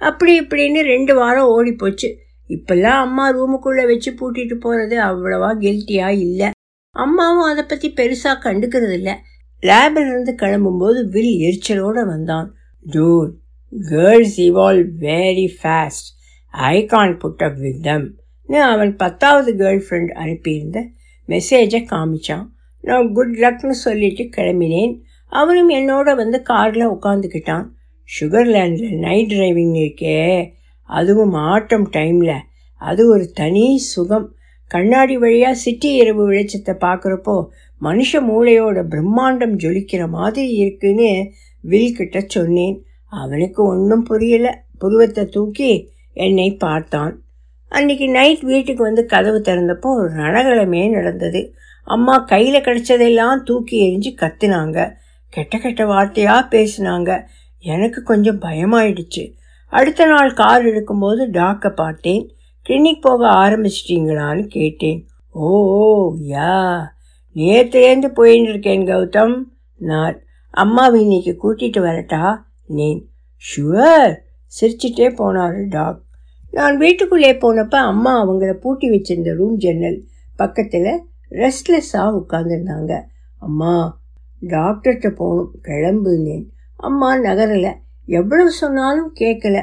அப்படி 0.00 0.40
இப்படின்னு 0.40 0.80
ரெண்டு 0.82 1.14
வாரம் 1.14 1.46
ஓடி 1.46 1.72
போச்சு. 1.72 2.08
இப்பெல்லாம் 2.50 3.00
அம்மா 3.06 3.32
ரூமுக்குள்ளே 3.32 3.86
வச்சு 3.86 4.12
பூட்டிட்டு 4.20 4.54
போகிறது 4.54 5.00
அவ்வளவா 5.02 5.50
கில்ட்டியாக 5.64 6.18
இல்லை. 6.18 6.50
அம்மாவும் 6.90 7.48
அதை 7.50 7.64
பற்றி 7.64 7.88
பெருசாக 7.96 8.42
கண்டுக்கிறது 8.44 8.92
இல்லை 8.92 9.14
லேபில் 9.60 10.08
இருந்து 10.08 10.34
கிளம்பும்போது 10.42 11.08
வில் 11.08 11.34
எரிச்சலோடு 11.38 12.06
வந்தான். 12.06 12.54
Your 12.90 13.30
girls 13.88 14.40
evolve 14.40 14.88
very 15.00 15.48
fast 15.62 16.08
I 16.50 16.84
can't 16.84 17.18
put 17.18 17.42
up 17.42 17.58
with 17.58 17.82
them 17.82 18.14
அவன் 18.48 18.96
பத்தாவது 18.96 19.54
கேர்ள் 19.54 19.82
ஃப்ரெண்ட் 19.88 20.08
அனுப்பியிருந்த 20.08 20.86
மெசேஜை 21.28 21.84
காமிச்சான். 21.90 22.46
நான் 22.80 23.12
குட் 23.12 23.36
லக்னு 23.36 23.70
சொல்லிட்டு 23.70 24.22
கிளம்பினேன். 24.22 25.00
அவனும் 25.26 25.70
என்னோட 25.70 26.16
வந்து 26.16 26.42
காரில் 26.42 26.90
உட்காந்துக்கிட்டான் 26.90 27.66
சுகர்லேண்டில் 28.20 28.98
நைட் 28.98 29.32
டிரைவிங் 29.32 29.76
இருக்கே. 29.84 30.50
அதுவும் 30.82 31.32
ஆட்டம் 31.32 31.90
டைமில் 31.90 32.38
அது 32.78 33.08
ஒரு 33.08 33.30
தனி 33.30 33.78
சுகம். 33.78 34.32
கண்ணாடி 34.68 35.18
வழியாக 35.18 35.54
சிட்டி 35.54 35.94
இரவு 35.94 36.30
வெளிச்சத்தை 36.30 36.74
பார்க்குறப்போ 36.80 37.46
மனுஷ 37.82 38.12
மூளையோட 38.12 38.82
பிரம்மாண்டம் 38.90 39.56
ஜொலிக்கிற 39.56 40.08
மாதிரி 40.08 40.50
இருக்குன்னு 40.50 41.32
வில் 41.60 41.96
கிட்ட 41.96 42.24
சொன்னேன். 42.26 42.84
அவனுக்கு 43.04 43.66
ஒன்றும் 43.66 44.02
புரியல. 44.02 44.64
புருவத்தை 44.78 45.24
தூக்கி 45.24 45.90
என்னை 46.12 46.54
பார்த்தான். 46.54 47.22
அன்னைக்கு 47.68 48.08
நைட் 48.08 48.40
வீட்டுக்கு 48.40 48.82
வந்து 48.82 49.06
கதவு 49.06 49.38
திறந்தப்போ 49.38 49.86
ஒரு 49.86 50.10
ரணகலமே 50.10 50.90
நடந்தது. 50.90 51.54
அம்மா 51.84 52.18
கையில் 52.18 52.62
கிடச்சதெல்லாம் 52.62 53.42
தூக்கி 53.42 53.78
எரிஞ்சு 53.88 54.20
கத்துனாங்க. 54.20 54.92
கெட்ட 55.28 55.58
கெட்ட 55.58 55.84
வார்த்தையாக 55.84 56.44
பேசினாங்க. 56.50 57.22
எனக்கு 57.58 58.02
கொஞ்சம் 58.02 58.40
பயமாயிடுச்சு. 58.40 59.34
அடுத்த 59.66 60.06
நாள் 60.06 60.32
கார் 60.32 60.64
எடுக்கும்போது 60.64 61.26
டாக்கை 61.32 61.70
பார்த்தேன். 61.70 62.30
கிளினிக் 62.68 63.00
போக 63.00 63.26
ஆரம்பிச்சிட்டிங்களான்னு 63.28 64.46
கேட்டேன். 64.46 65.06
ஓ 65.30 66.14
யா. 66.28 66.84
நேற்றுலேருந்து 67.40 68.08
போயின்னு 68.18 68.50
இருக்கேன் 68.52 68.84
கௌதம். 68.84 69.34
நான் 69.80 70.16
அம்மாவை 70.50 70.98
இன்னைக்கு 71.00 71.32
கூட்டிகிட்டு 71.42 71.80
வரட்டா? 71.88 72.22
நேன். 72.68 73.00
ஷுவர் 73.44 74.12
சிரிச்சிட்டே 74.52 75.08
போனார் 75.20 75.58
டாக். 75.68 76.00
நான் 76.50 76.76
வீட்டுக்குள்ளே 76.76 77.32
போனப்போ 77.32 77.78
அம்மா 77.92 78.12
அவங்கள 78.24 78.52
பூட்டி 78.52 78.86
வச்சிருந்த 78.90 79.32
ரூம் 79.34 79.56
ஜன்னல் 79.56 79.98
பக்கத்தில் 80.36 80.90
ரெஸ்ட்லெஸ்ஸாக 81.30 82.18
உட்காந்துருந்தாங்க 82.20 82.92
அம்மா 83.38 84.00
டாக்டர்கிட்ட 84.42 85.08
போகணும். 85.14 85.52
கிளம்புனேன் 85.62 86.46
அம்மா 86.76 87.08
நகரலை. 87.16 87.72
எவ்வளவு 88.08 88.50
சொன்னாலும் 88.50 89.10
கேட்கல 89.20 89.56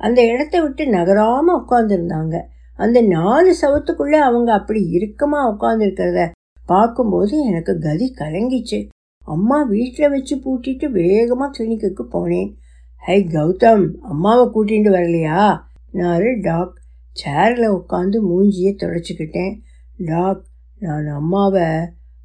அந்த 0.00 0.20
இடத்த 0.26 0.56
விட்டு 0.60 0.84
நகராமல் 0.88 1.58
உட்காந்துருந்தாங்க 1.60 2.36
அந்த 2.78 2.98
நாலு 3.16 3.50
சவத்துக்குள்ளே 3.62 4.20
அவங்க 4.28 4.50
அப்படி 4.52 4.80
இறுக்கமாக 4.90 5.50
உட்காந்துருக்கிறத 5.52 6.22
பார்க்கும்போது 6.66 7.44
எனக்கு 7.44 7.78
கதி 7.78 8.14
கலங்கிச்சு. 8.18 8.88
அம்மா 9.20 9.62
வீட்டில் 9.62 10.10
வச்சு 10.10 10.36
பூட்டிட்டு 10.36 10.90
வேகமாக 10.90 11.50
கிளினிக்கு 11.56 12.04
போனேன். 12.14 12.50
ஹை 12.96 13.24
கௌதம் 13.24 13.98
அம்மாவை 14.02 14.44
கூட்டிகிட்டு 14.54 14.90
வரலையா? 14.98 15.60
நான் 15.90 16.40
டாக். 16.40 16.74
சேரில் 17.12 17.74
உட்காந்து 17.78 18.18
மூஞ்சியை 18.28 18.72
தொடச்சிக்கிட்டேன். 18.82 19.54
டாக் 19.98 20.42
நான் 20.78 21.06
அம்மாவை 21.06 21.66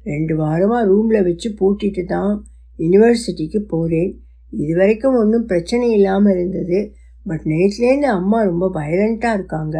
ரெண்டு 0.02 0.34
வாரமாக 0.36 0.86
ரூமில் 0.86 1.22
வச்சு 1.22 1.54
பூட்டிட்டு 1.60 2.04
தான் 2.04 2.46
யூனிவர்சிட்டிக்கு 2.78 3.58
போகிறேன் 3.58 4.12
இது 4.52 4.76
வரைக்கும் 4.76 5.14
ஒன்றும் 5.14 5.46
பிரச்சனை 5.46 5.90
இல்லாமல் 5.90 6.32
இருந்தது. 6.32 6.94
பட் 7.26 7.44
நேற்றுலேருந்து 7.44 8.08
அம்மா 8.18 8.42
ரொம்ப 8.42 8.70
வயலண்ட்டாக 8.74 9.34
இருக்காங்க. 9.34 9.76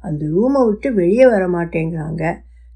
அந்த 0.00 0.26
ரூமை 0.26 0.66
விட்டு 0.66 0.94
வெளியே 0.94 1.26
வர 1.26 1.48
மாட்டேங்கிறாங்க 1.48 2.24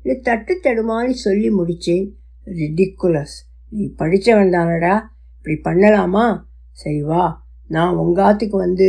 இது 0.02 0.20
தட்டு 0.20 0.60
தடுமாறி 0.62 1.10
சொல்லி 1.10 1.48
முடித்தேன் 1.50 2.10
ரிடிக்குலஸ் 2.46 3.36
நீ 3.68 3.92
படித்தவன் 3.96 4.50
தானடா. 4.50 4.94
இப்படி 5.42 5.78
பண்ணலாமா? 5.78 6.24
சரி 6.70 7.02
வா. 7.02 7.44
நான் 7.68 7.96
உங்காத்துக்கு 7.96 8.56
வந்து 8.56 8.88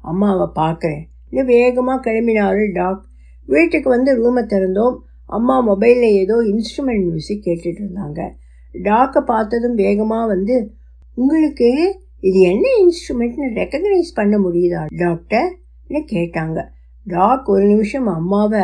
அம்மாவை 0.00 0.64
பார்க்குறேன் 0.64 1.02
இன்னும் 1.30 1.46
வேகமாக 1.46 2.10
கிளம்பினாரு 2.10 2.72
டாக். 2.72 3.04
வீட்டுக்கு 3.46 3.88
வந்து 3.88 4.10
ரூமை 4.18 4.44
திறந்தோம். 4.44 4.96
அம்மா 5.26 5.56
மொபைலில் 5.68 6.12
ஏதோ 6.22 6.36
இன்ஸ்ட்ருமெண்ட் 6.36 7.04
மியூசிக் 7.06 7.44
கேட்டுட்டு 7.44 7.82
இருந்தாங்க. 7.84 8.32
டாக்கை 8.72 9.20
பார்த்ததும் 9.20 9.74
வேகமாக 9.74 10.26
வந்து 10.26 10.72
உங்களுக்கு 11.14 11.98
இது 12.20 12.40
என்ன 12.40 12.68
இன்ஸ்ட்ருமெண்ட்னு 12.84 13.48
ரெக்கக்னைஸ் 13.54 14.10
பண்ண 14.14 14.38
முடியுதா 14.38 14.86
டாக்டர்னு 14.96 16.02
கேட்டாங்க. 16.12 16.68
டாக் 17.04 17.48
ஒரு 17.48 17.66
நிமிஷம் 17.66 18.06
அம்மாவை 18.06 18.60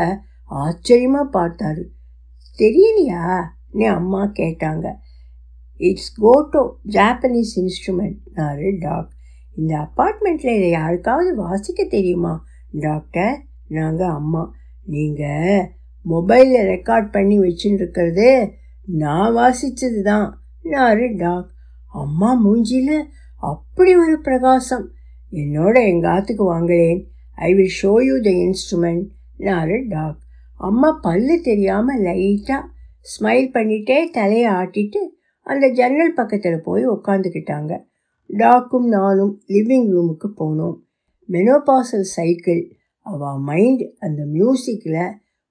ஆச்சரியமாக 0.60 1.32
பார்த்தாரு. 1.34 1.84
தெரியலையா? 2.58 3.24
அம்மா 3.94 4.22
கேட்டாங்க. 4.24 4.86
இட்ஸ் 5.76 6.12
கோட்டோ 6.22 6.62
ஜாப்பனீஸ் 6.88 7.52
இன்ஸ்ட்ருமெண்ட்னாரு 7.60 8.68
டாக். 8.80 9.10
இந்த 9.56 9.72
அப்பார்ட்மெண்ட்டில் 9.78 10.56
இதை 10.58 10.70
யாருக்காவது 10.70 11.30
வாசிக்க 11.34 11.84
தெரியுமா? 11.84 12.34
டாக்டர் 12.70 13.36
நாங்கள் 13.68 14.14
அம்மா. 14.18 14.42
நீங்கள் 14.84 15.64
மொபைலில் 16.10 16.68
ரெக்கார்ட் 16.72 17.10
பண்ணி 17.10 17.38
வச்சுருக்கிறது 17.38 18.28
நான் 19.02 19.34
வாசித்தது 19.36 20.00
தான் 20.02 20.28
நாரு 20.62 21.06
டாக். 21.16 21.50
அம்மா 22.02 22.30
மூஞ்சியில் 22.46 23.02
அப்படி 23.50 23.92
ஒரு 23.96 24.16
பிரகாசம். 24.20 24.86
என்னோட 25.32 25.76
எங்கள் 25.86 26.12
ஆத்துக்கு 26.12 26.44
வாங்களேன். 26.52 27.00
I 27.48 27.54
will 27.54 27.78
show 27.82 27.92
you 28.08 28.16
the 28.20 28.30
instrument 28.44 29.06
நாரு 29.48 29.78
doc. 29.88 30.21
அம்மா 30.66 30.90
பல்லு 31.02 31.34
தெரியாமல் 31.40 32.02
லைட்டாக 32.02 32.62
ஸ்மைல் 33.12 33.48
பண்ணிட்டே 33.54 33.96
தலையை 34.10 34.50
ஆட்டிட்டு 34.52 35.00
அந்த 35.46 35.64
ஜன்னல் 35.68 36.12
பக்கத்தில் 36.14 36.64
போய் 36.64 36.84
உக்காந்துக்கிட்டாங்க. 36.88 37.72
டாக்கும் 38.30 38.86
நானும் 38.96 39.32
லிவிங் 39.48 39.88
ரூமுக்கு 39.94 40.28
போனோம். 40.40 40.76
மெனோபாசல் 41.28 42.06
சைக்கிள் 42.16 42.62
அவள் 43.06 43.40
மைண்ட் 43.40 43.82
அந்த 43.98 44.20
மியூசிக்கில் 44.34 45.02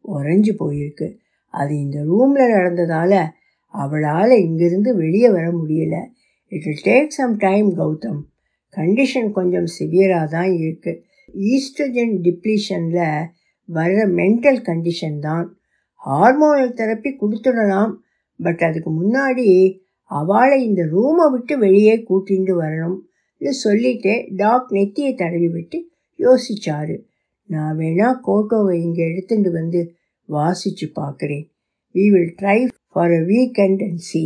உறைஞ்சி 0.06 0.54
போயிருக்கு. 0.62 1.08
அது 1.54 1.74
இந்த 1.80 1.98
ரூமில் 2.04 2.54
நடந்ததால் 2.56 3.20
அவளால் 3.74 4.34
இங்கிருந்து 4.46 4.92
வெளியே 4.96 5.30
வர 5.30 5.46
முடியல. 5.52 5.96
It 6.52 6.66
will 6.68 6.86
take 6.86 7.16
some 7.18 7.36
time 7.38 7.70
Gautham. 7.78 8.22
Condition 8.74 9.30
கொஞ்சம் 9.32 9.70
சிவியராக 9.78 10.28
தான் 10.28 10.52
இருக்குது 10.62 11.02
ஈஸ்ட்ரஜன் 11.52 12.14
டிப்ளீஷனில் 12.26 13.06
வர்ற 13.70 14.00
மென்டல் 14.20 14.62
கண்டிஷன் 14.70 15.20
தான். 15.20 15.46
ஹார்மோனல் 16.02 16.78
தெரப்பி 16.80 17.12
கொடுத்துடலாம். 17.22 17.92
பட் 18.40 18.62
அதுக்கு 18.68 18.92
முன்னாடி 19.02 19.48
அவளை 20.12 20.58
இந்த 20.70 20.82
ரூமை 20.94 21.26
விட்டு 21.32 21.54
வெளியே 21.58 21.96
கூட்டிட்டு 22.10 22.54
வரணும்னு 22.64 23.54
சொல்லிட்டு 23.66 24.14
டாக் 24.42 24.68
நெத்தியை 24.72 25.12
தடவி 25.16 25.50
விட்டு 25.54 25.78
யோசிச்சாரு. 26.20 26.96
நான் 27.50 27.78
வேணா 27.78 28.10
கோட்டோவை 28.28 28.76
இங்கே 28.86 29.04
எடுத்துட்டு 29.12 29.52
வந்து 29.52 29.80
வாசிச்சு 30.30 30.86
பார்க்குறேன். 31.00 31.46
We 31.96 32.06
will 32.14 32.34
try 32.42 32.60
for 32.92 33.14
a 33.20 33.22
weekend 33.32 33.82
and 33.88 34.04
see 34.10 34.24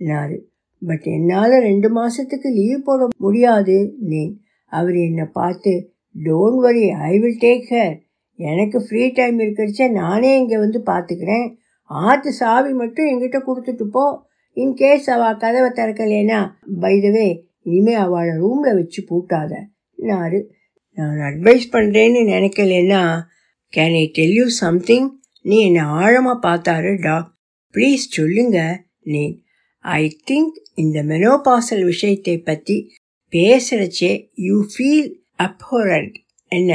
நாரு. 0.00 0.36
But 0.82 1.06
என்னால் 1.14 1.54
ரெண்டு 1.68 1.88
மாதத்துக்கு 1.90 2.48
லீவ் 2.58 2.84
போட 2.84 3.08
முடியாது 3.24 3.76
நேன். 4.10 4.34
அவர் 4.72 4.96
என்னை 5.06 5.26
பார்த்து 5.38 5.72
don't 6.14 6.60
worry 6.66 6.84
I 7.10 7.14
will 7.18 7.40
take 7.46 7.66
her 7.74 7.96
எனக்கு 8.38 8.78
ஃப்ரீ 8.84 9.02
டைம் 9.14 9.38
இருக்கிறச்ச 9.38 9.88
நானே 9.92 10.30
இங்கே 10.40 10.58
வந்து 10.64 10.78
பார்த்துக்கிறேன் 10.90 11.46
ஆற்று 11.90 12.30
சாவி 12.32 12.72
மட்டும் 12.72 13.08
எங்கிட்ட 13.12 13.38
கொடுத்துட்டு 13.46 13.84
போ. 13.94 14.04
இன்கேஸ் 14.56 15.08
அவள் 15.10 15.40
கதவை 15.42 15.70
திறக்கலேனா 15.70 16.38
பைதவே 16.82 17.28
இனிமேல் 17.62 18.02
அவளை 18.04 18.32
ரூமில் 18.36 18.78
வச்சு 18.78 19.00
பூட்டாத. 19.10 19.52
நாரு 19.98 20.38
நான் 20.98 21.20
அட்வைஸ் 21.20 21.66
பண்ணுறேன்னு 21.72 22.20
நினைக்கலன்னா 22.34 23.02
can 23.72 23.96
I 23.96 24.04
tell 24.18 24.36
you 24.36 24.46
something 24.62 25.08
நீ 25.44 25.56
என்னை 25.66 25.82
ஆழமாக 25.98 26.38
பார்த்தாரு 26.46 26.92
டாக் 27.00 27.28
ப்ளீஸ் 27.74 28.04
சொல்லுங்க 28.16 28.58
நீ 29.12 29.24
ஐ 29.84 30.02
திங்க் 30.30 30.56
இந்த 30.74 30.98
மெனோபாசல் 31.02 31.84
விஷயத்தை 31.84 32.36
பற்றி 32.40 32.76
பேசுகிறச்சே 33.32 34.12
யூ 34.46 34.56
ஃபீல் 34.72 35.10
அப்ஹோரண்ட் 35.38 36.16
என்ன? 36.52 36.72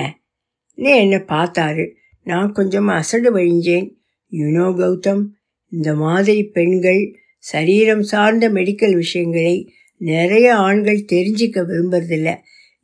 என்னை 0.76 1.18
பார்த்தாரு. 1.18 1.92
நான் 2.24 2.52
கொஞ்சம் 2.52 2.88
அசடு 2.88 3.38
வழிஞ்சேன். 3.38 3.94
யுனோ 4.32 4.68
கௌதம் 4.74 5.26
இந்த 5.70 5.96
மாதிரி 5.96 6.44
பெண்கள் 6.44 7.16
சரீரம் 7.38 8.04
சார்ந்த 8.04 8.50
மெடிக்கல் 8.50 8.96
விஷயங்களை 8.96 9.74
நிறைய 9.98 10.56
ஆண்கள் 10.56 11.06
தெரிஞ்சிக்க 11.12 11.64
விரும்புறதில்ல. 11.64 12.36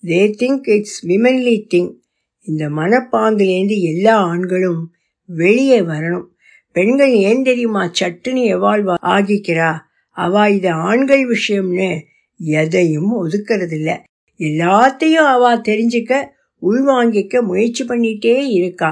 They 0.04 0.34
think 0.40 0.70
it's 0.70 1.08
womanly 1.08 1.66
thing 1.74 1.94
இந்த 2.42 2.70
மனப்பாங்கிலேருந்து 2.70 3.80
எல்லா 3.80 4.16
ஆண்களும் 4.16 4.92
வெளியே 5.26 5.82
வரணும். 5.82 6.26
பெண்கள் 6.72 7.14
ஏன் 7.14 7.44
தெரியுமா 7.44 7.92
சட்டுன்னு 8.00 8.44
எவால்வ் 8.56 8.94
ஆகிக்கிறா? 9.04 9.78
அவ 10.10 10.50
இது 10.50 10.72
ஆண்கள் 10.72 11.36
விஷயம்னு 11.36 12.02
எதையும் 12.38 13.26
ஒதுக்கறதில்ல. 13.26 13.98
எல்லாத்தையும் 14.38 15.28
அவ 15.28 15.58
தெரிஞ்சுக்க 15.58 16.38
உள்வாங்கிக்க 16.62 17.42
முயற்சி 17.46 17.84
பண்ணிட்டே 17.86 18.36
இருக்கா 18.50 18.92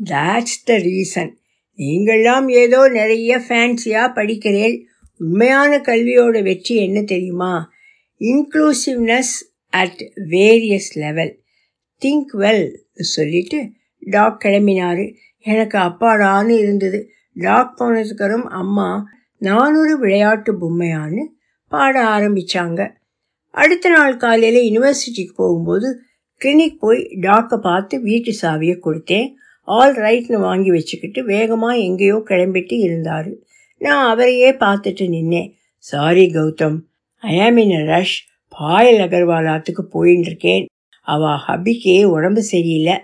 தாட்ஸ் 0.00 0.60
த 0.64 0.74
ரீசன் 0.78 1.32
நீங்கள்லாம் 1.78 2.46
ஏதோ 2.50 2.88
நிறைய 2.88 3.38
ஃபேன்சியாக 3.38 4.14
படிக்கிறேன் 4.14 4.76
உண்மையான 5.20 5.78
கல்வியோட 5.78 6.42
வெற்றி 6.42 6.74
என்ன 6.76 7.02
தெரியுமா? 7.02 7.52
Inclusiveness 8.20 9.34
at 9.72 10.00
various 10.30 10.90
level 10.94 11.32
think 12.02 12.32
well 12.38 12.66
சொல்லிட்டு 13.06 13.58
டாக் 14.00 14.42
கிளம்பினாரு. 14.44 15.14
எனக்கு 15.38 15.78
அப்பாடான்னு 15.78 16.54
இருந்தது. 16.58 17.00
டாக் 17.36 17.74
போனதுக்கப்புறம் 17.80 18.46
அம்மா 18.60 18.88
நானூறு 19.40 19.98
விளையாட்டு 19.98 20.52
பொம்மையான்னு 20.52 21.24
பாட 21.72 21.94
ஆரம்பித்தாங்க 22.04 22.80
அடுத்த 23.54 23.88
நாள் 23.88 24.16
காலையில் 24.16 24.60
யூனிவர்சிட்டிக்கு 24.68 25.34
போகும்போது 25.34 25.88
கிளினிக் 26.40 26.80
போய் 26.84 27.00
டாக்டரை 27.26 27.58
பார்த்து 27.68 27.94
வீட்டு 28.08 28.32
சாவியை 28.42 28.76
கொடுத்தேன். 28.86 29.28
ஆல் 29.68 29.94
ரைட்னு 30.04 30.38
வாங்கி 30.48 30.70
வச்சுக்கிட்டு 30.70 31.20
வேகமாக 31.24 31.82
எங்கேயோ 31.86 32.16
கிளம்பிட்டு 32.30 32.76
இருந்தார். 32.86 33.28
நான் 33.80 34.04
அவரையே 34.12 34.50
பார்த்துட்டு 34.64 35.04
நின்னேன். 35.14 35.50
சாரி 35.78 36.24
கௌதம். 36.36 36.78
ஐ 37.22 37.34
ஆம் 37.46 37.56
இன் 37.56 37.74
ரஷ் 37.92 38.16
பாயல் 38.58 39.00
அகர்வாலாத்துக்கு 39.06 39.82
போயின்னு 39.94 40.28
இருக்கேன் 40.30 40.64
அவள் 41.06 41.42
ஹபிக்கு 41.46 41.96
உடம்பு 42.14 42.42
சரியில்லை. 42.52 42.96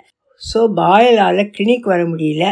ஸோ 0.43 0.61
பாயலால் 0.81 1.51
கிளினிக் 1.57 1.91
வர 1.93 2.01
முடியல. 2.05 2.47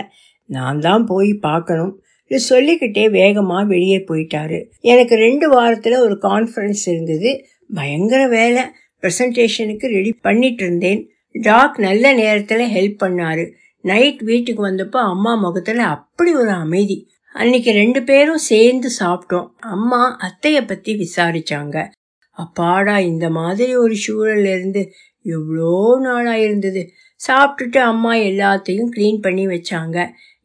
நான் 0.51 0.79
தான் 0.87 1.05
போய் 1.07 1.33
பார்க்கணும். 1.49 1.95
இது 2.31 2.39
சொல்லிக்கிட்டே 2.53 3.05
வேகமாக 3.21 3.65
வெளியே 3.73 3.99
போயிட்டாரு. 4.11 4.59
எனக்கு 4.93 5.15
ரெண்டு 5.27 5.47
வாரத்தில் 5.49 6.05
ஒரு 6.07 6.15
கான்ஃபரன்ஸ் 6.29 6.85
இருந்தது. 6.93 7.31
பயங்கர 7.71 8.23
வேலை. 8.39 8.63
ப்ரெசன்டேஷனுக்கு 9.03 9.87
ரெடி 9.97 10.13
பண்ணிட்டு 10.21 10.65
இருந்தேன் 10.65 11.01
டாக் 11.33 11.77
நல்ல 11.79 12.13
நேரத்தில் 12.13 12.73
ஹெல்ப் 12.77 13.03
பண்ணாரு. 13.05 13.45
நைட் 13.85 14.21
வீட்டுக்கு 14.23 14.63
வந்தப்போ 14.69 14.99
அம்மா 15.13 15.35
முகத்தில் 15.35 15.83
அப்படி 15.95 16.35
ஒரு 16.35 16.51
அமைதி. 16.51 16.97
அன்னைக்கு 17.35 17.71
ரெண்டு 17.73 18.01
பேரும் 18.03 18.43
சேர்ந்து 18.51 18.89
சாப்பிட்டோம். 18.99 19.49
அம்மா 19.61 20.01
அத்தையை 20.27 20.67
பற்றி 20.67 20.93
விசாரிச்சாங்க. 20.95 21.77
அப்பாடா 22.37 22.99
இந்த 22.99 23.31
மாதிரி 23.31 23.77
ஒரு 23.77 23.97
சூழல் 23.97 24.45
இருந்து 24.45 24.83
எவ்வளோ 25.27 25.73
நாளாக 26.01 26.39
இருந்தது. 26.39 26.83
சாப்பிட்டுட்டு 27.21 27.79
அம்மா 27.79 28.13
எல்லாத்தையும் 28.15 28.93
க்ளீன் 28.97 29.21
பண்ணி 29.21 29.47
வச்சாங்க. 29.47 29.99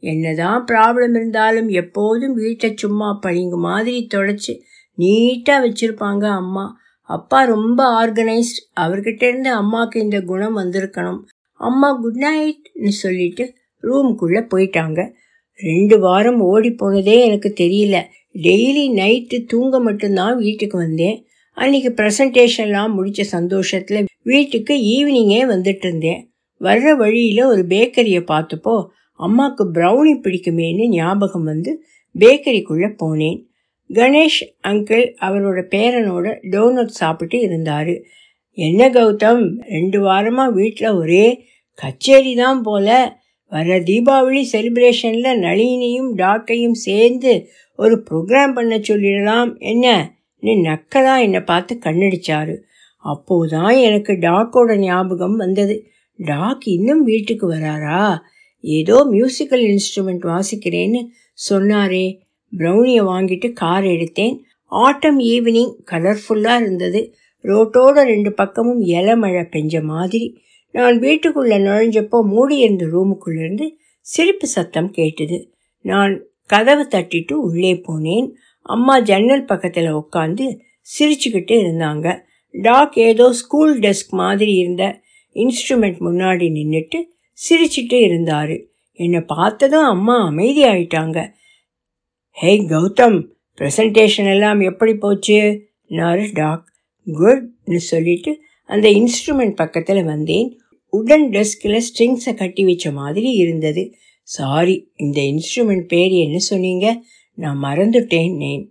என்னதான் 0.04 0.66
ப்ராப்ளம் 0.72 1.16
இருந்தாலும் 1.16 1.70
எப்போதும் 1.82 2.34
வீட்டை 2.34 2.70
சும்மா 2.76 3.20
பழிங்க 3.26 3.58
மாதிரி 3.60 4.08
தொடச்சி 4.16 4.54
நீட்டாக 4.98 5.64
வச்சுருப்பாங்க 5.66 6.26
அம்மா. 6.42 6.66
அப்பா 7.10 7.44
ரொம்ப 7.44 8.06
ஆர்கனைஸ்ட். 8.06 8.60
அவர்கிட்ட 8.80 9.24
இருந்து 9.28 9.52
அம்மாவுக்கு 9.52 10.00
இந்த 10.00 10.22
குணம் 10.22 10.58
வந்திருக்கணும். 10.58 11.20
அம்மா 11.54 11.94
குட் 11.94 12.16
நைட்னு 12.16 12.88
சொல்லிட்டு 12.88 13.54
ரூமுக்குள்ளே 13.84 14.42
போயிட்டாங்க. 14.56 15.10
ரெண்டு 15.56 16.00
வாரம் 16.00 16.42
ஓடி 16.42 16.72
போனதே 16.72 17.26
எனக்கு 17.26 17.54
தெரியல. 17.60 17.98
டெய்லி 18.42 18.86
நைட்டு 19.02 19.46
தூங்க 19.46 19.80
மட்டும்தான் 19.80 20.36
வீட்டுக்கு 20.36 20.78
வந்தேன். 20.78 21.26
அன்னைக்கு 21.54 21.90
ப்ரெசன்டேஷன்லாம் 21.90 22.94
முடித்த 22.94 23.24
சந்தோஷத்தில் 23.24 24.06
வீட்டுக்கு 24.22 24.74
ஈவினிங்கே 24.74 25.42
வந்துட்டு 25.54 25.86
இருந்தேன் 25.86 26.22
வர்ற 26.62 26.96
வழியில் 26.98 27.42
ஒரு 27.44 27.62
பேக்கரியை 27.62 28.22
பார்த்தப்போ 28.32 28.86
அம்மாவுக்கு 29.20 29.64
ப்ரௌனி 29.72 30.14
பிடிக்குமேன்னு 30.24 30.88
ஞாபகம் 30.88 31.44
வந்து 31.44 31.72
பேக்கரிக்குள்ளே 32.16 32.90
போனேன். 33.04 33.40
கணேஷ் 33.94 34.42
அங்கிள் 34.68 35.14
அவரோட 35.22 35.60
பேரனோட 35.70 36.38
டோனட் 36.52 36.86
சாப்பிட்டு 36.86 37.40
இருந்தார். 37.40 37.92
என்ன 38.52 38.90
கௌதம் 38.90 39.62
ரெண்டு 39.70 40.04
வாரமாக 40.04 40.52
வீட்டில் 40.52 40.90
ஒரே 40.90 41.46
கச்சேரி 41.74 42.36
தான் 42.36 42.62
போல. 42.62 43.18
வர 43.50 43.80
தீபாவளி 43.80 44.44
செலிப்ரேஷனில் 44.52 45.40
நளினியும் 45.42 46.12
டாக்கையும் 46.16 46.72
சேர்ந்து 46.72 47.48
ஒரு 47.76 48.04
ப்ரோக்ராம் 48.10 48.54
பண்ண 48.54 48.78
சொல்லிடலாம். 48.78 49.58
என்ன? 49.58 50.16
நீ 50.40 50.52
நக்கலாக 50.52 51.22
என்னை 51.22 51.40
பார்த்து 51.40 51.80
கண்ணடிச்சாரு. 51.80 52.58
அப்போதான் 53.04 53.82
எனக்கு 53.82 54.14
டாக்கோட 54.14 54.78
ஞாபகம் 54.78 55.36
வந்தது. 55.36 55.88
டாக் 56.18 56.68
இன்னும் 56.68 57.04
வீட்டுக்கு 57.04 57.54
வராரா? 57.54 58.18
ஏதோ 58.62 59.08
மியூசிக்கல் 59.12 59.78
இன்ஸ்ட்ருமெண்ட் 59.80 60.26
வாசிக்கிறேன்னு 60.26 61.06
சொன்னாரே. 61.50 62.27
ப்ரௌனியை 62.58 63.04
வாங்கிட்டு 63.04 63.54
கார் 63.54 63.84
எடுத்தேன். 63.84 64.38
ஆட்டம் 64.66 65.20
ஈவினிங் 65.20 65.74
கலர்ஃபுல்லாக 65.92 66.62
இருந்தது. 66.62 67.16
ரோட்டோட 67.44 68.04
ரெண்டு 68.04 68.34
பக்கமும் 68.34 68.82
இலை 68.82 69.16
மழை 69.16 69.42
பெஞ்ச 69.42 69.84
மாதிரி. 69.84 70.42
நான் 70.72 71.00
வீட்டுக்குள்ளே 71.00 71.58
நுழைஞ்சப்போ 71.58 72.22
மூடி 72.22 72.58
இருந்த 72.58 72.86
ரூமுக்குள்ளேருந்து 72.86 73.70
சிரிப்பு 74.00 74.48
சத்தம் 74.48 74.92
கேட்டது. 74.92 75.54
நான் 75.82 76.24
கதவு 76.48 76.84
தட்டிட்டு 76.84 77.34
உள்ளே 77.34 77.74
போனேன். 77.74 78.32
அம்மா 78.62 79.00
ஜன்னல் 79.00 79.46
பக்கத்தில் 79.46 79.96
உட்காந்து 79.96 80.60
சிரிச்சுக்கிட்டு 81.00 81.56
இருந்தாங்க. 81.64 82.20
டாக் 82.52 82.98
ஏதோ 82.98 83.34
ஸ்கூல் 83.34 83.80
டெஸ்க் 83.80 84.10
மாதிரி 84.10 84.54
இருந்த 84.54 85.02
இன்ஸ்ட்ருமெண்ட் 85.34 86.00
முன்னாடி 86.00 86.46
நின்றுட்டு 86.50 87.04
சிரிச்சிட்டு 87.50 87.94
இருந்தார். 87.94 88.62
என்னை 88.94 89.22
பார்த்ததும் 89.22 89.84
அம்மா 89.84 90.30
அமைதியாயிட்டாங்க. 90.30 91.30
ஹே 92.40 92.62
கௌதம் 92.62 93.16
ப்ரெசன்டேஷன் 93.58 94.30
எல்லாம் 94.32 94.60
எப்படி 94.60 94.96
போச்சு? 94.96 95.62
நாரு 95.88 96.30
டாக் 96.34 96.66
குட்னு 97.08 97.76
சொல்லிட்டு 97.76 98.40
அந்த 98.66 98.90
இன்ஸ்ட்ருமெண்ட் 98.90 99.56
பக்கத்தில் 99.56 100.04
வந்தேன். 100.04 100.60
உடன் 100.90 101.30
டெஸ்கில் 101.30 101.82
ஸ்ட்ரிங்ஸை 101.88 102.34
கட்டி 102.34 102.66
வச்ச 102.66 102.92
மாதிரி 102.92 103.32
இருந்தது. 103.32 103.94
சாரி 104.24 104.92
இந்த 104.96 105.22
இன்ஸ்ட்ருமெண்ட் 105.22 105.88
பேர் 105.88 106.10
என்ன 106.10 106.38
சொன்னீங்க? 106.38 107.02
நான் 107.34 107.64
மறந்துட்டேன் 107.64 108.30
நேன் 108.44 108.68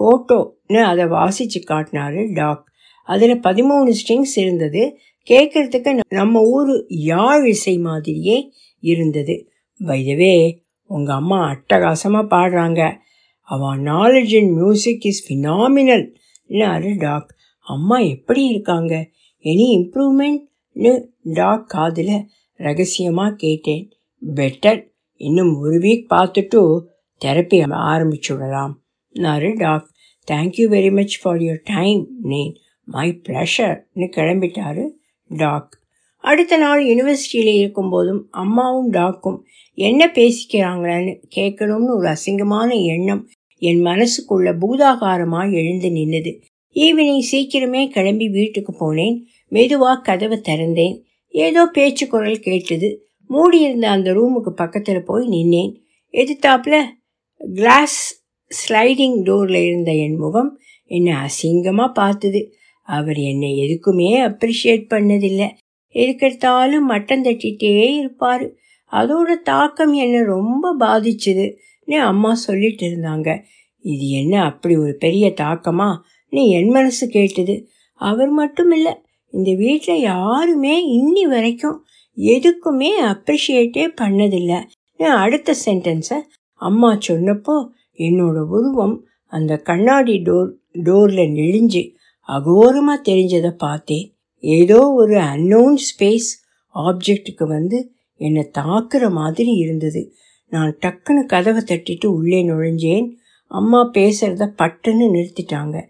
கோட்டோன்னு 0.00 0.82
அதை 0.82 1.06
வாசித்து 1.06 1.62
காட்டினாரு 1.70 2.34
டாக் 2.34 2.64
அதில் 3.02 3.40
பதிமூணு 3.40 3.94
ஸ்ட்ரிங்ஸ் 4.02 4.36
இருந்தது. 4.36 4.98
கேட்குறதுக்கு 5.30 6.00
நம்ம 6.08 6.42
ஊர் 6.42 6.84
யாழ் 6.88 7.46
இசை 7.46 7.78
மாதிரியே 7.78 8.52
இருந்தது. 8.78 9.50
வைதவே 9.78 10.64
உங்கள் 10.84 11.14
அம்மா 11.14 11.40
அட்டகாசமாக 11.50 12.30
பாடுறாங்க. 12.36 13.04
அவன் 13.46 13.80
நாலேஜ் 13.80 14.32
இன் 14.34 14.52
மியூசிக் 14.52 15.04
இஸ் 15.04 15.22
ஃபினாமினல்னாரு 15.28 16.98
டாக் 16.98 17.34
அம்மா 17.64 17.98
எப்படி 17.98 18.46
இருக்காங்க? 18.46 19.08
எனி 19.42 19.66
இம்ப்ரூவ்மெண்ட்னு 19.76 21.06
டாக் 21.22 21.68
காதில் 21.68 22.28
ரகசியமாக 22.52 23.34
கேட்டேன். 23.34 23.90
பெட்டர். 24.34 24.80
இன்னும் 25.16 25.58
ஒரு 25.60 25.78
வீக் 25.78 26.06
பார்த்துட்டு 26.10 26.82
தெரப்பி 27.24 27.58
ஆரம்பிச்சு 27.92 28.32
விடலாம் 28.32 28.82
நாரு 29.12 29.54
doc 29.54 29.90
thank you 30.30 30.66
very 30.68 30.92
much 30.92 31.20
for 31.22 31.38
your 31.38 31.60
time 31.64 32.08
நேன் 32.24 32.54
my 32.84 33.20
ப்ளஷர்னு 33.28 34.10
கிளம்பிட்டாரு 34.16 34.84
டாக். 35.28 35.84
அடுத்த 36.18 36.56
நாள் 36.56 36.84
யூனிவர்சிட்டியில் 36.84 37.56
இருக்கும்போதும் 37.56 38.22
அம்மாவும் 38.30 38.92
டாக்கும் 38.92 39.38
என்ன 39.74 40.10
பேசிக்கிறாங்களான்னு 40.14 41.14
கேட்கணும்னு 41.36 41.96
ஒரு 41.96 42.08
அசிங்கமான 42.08 42.84
எண்ணம் 42.84 43.28
என் 43.68 43.82
மனசுக்குள்ள 43.84 44.48
பூதாகாரமாக 44.60 45.48
எழுந்து 45.52 45.88
நின்னது. 45.98 46.32
ஈவினிங் 46.76 47.24
சீக்கிரமே 47.30 47.82
கிளம்பி 47.88 48.26
வீட்டுக்கு 48.28 48.72
போனேன். 48.80 49.16
மெதுவாக 49.48 50.00
கதவை 50.00 50.38
திறந்தேன். 50.48 50.96
ஏதோ 51.34 51.62
பேச்சு 51.66 52.04
குரல் 52.06 52.44
கேட்டது. 52.46 52.88
மூடியிருந்த 53.30 53.86
அந்த 53.88 54.08
ரூமுக்கு 54.12 54.50
பக்கத்தில் 54.50 55.06
போய் 55.06 55.26
நின்னேன். 55.28 55.72
எதிர்த்தாப்புல 56.12 56.76
கிளாஸ் 57.54 57.98
ஸ்லைடிங் 58.50 59.18
டோரில் 59.28 59.62
இருந்த 59.66 59.92
என் 60.04 60.16
முகம் 60.16 60.50
என்னை 60.90 61.14
அசிங்கமாக 61.24 61.92
பார்த்தது. 61.92 62.40
அவர் 62.88 63.18
என்னை 63.30 63.50
எதுக்குமே 63.62 64.10
அப்ரிஷியேட் 64.28 64.86
பண்ணதில்லை. 64.94 65.48
எதுக்கெடுத்தாலும் 65.94 66.86
மட்டம் 66.86 67.24
தட்டிகிட்டே 67.24 67.74
இருப்பார். 67.98 68.44
அதோட 68.92 69.30
தாக்கம் 69.44 69.94
என்னை 70.02 70.20
ரொம்ப 70.34 70.64
பாதிச்சுதுன்னு 70.80 71.54
அம்மா 71.94 72.34
சொல்லிட்டு 72.34 72.86
இருந்தாங்க. 72.86 73.42
இது 73.80 74.08
என்ன 74.08 74.44
அப்படி 74.44 74.76
ஒரு 74.76 74.94
பெரிய 74.94 75.34
தாக்கமா? 75.40 75.96
நீ 76.28 76.50
என் 76.50 76.68
மனசு 76.68 77.08
கேட்டது. 77.08 77.68
அவர் 77.94 78.28
மட்டும் 78.28 78.70
இல்லை 78.70 78.94
இந்த 79.30 79.54
வீட்டில் 79.54 80.00
யாருமே 80.00 81.02
இன்னி 81.02 81.22
வரைக்கும் 81.22 81.84
எதுக்குமே 82.16 82.90
அப்ரிஷியேட்டே 83.00 83.88
பண்ணதில்லை. 84.00 84.64
அடுத்த 84.98 85.54
சென்டென்ஸை 85.66 86.18
அம்மா 86.52 86.98
சொன்னப்போ 87.08 87.68
என்னோட 87.96 88.40
உருவம் 88.40 89.06
அந்த 89.24 89.56
கண்ணாடி 89.56 90.18
டோர் 90.18 90.52
டோரில் 90.72 91.28
நெளிஞ்சு 91.30 91.94
அகோரமாக 92.28 93.04
தெரிஞ்சதை 93.04 93.50
பார்த்தேன். 93.50 94.14
ஏதோ 94.38 94.92
ஒரு 94.92 95.18
அன்னோன் 95.18 95.76
ஸ்பேஸ் 95.76 96.28
ஆப்ஜெக்ட்டுக்கு 96.74 97.46
வந்து 97.46 97.92
என்னை 98.16 98.50
தாக்குற 98.58 99.10
மாதிரி 99.10 99.52
இருந்தது. 99.52 100.12
நான் 100.48 100.76
டக்குன்னு 100.80 101.24
கதவை 101.26 101.62
தட்டிட்டு 101.62 102.06
உள்ளே 102.06 102.44
நுழைஞ்சேன். 102.44 103.10
அம்மா 103.46 103.90
பேசுகிறத 103.94 104.48
பட்டுன்னு 104.62 105.06
நிறுத்திட்டாங்க. 105.14 105.82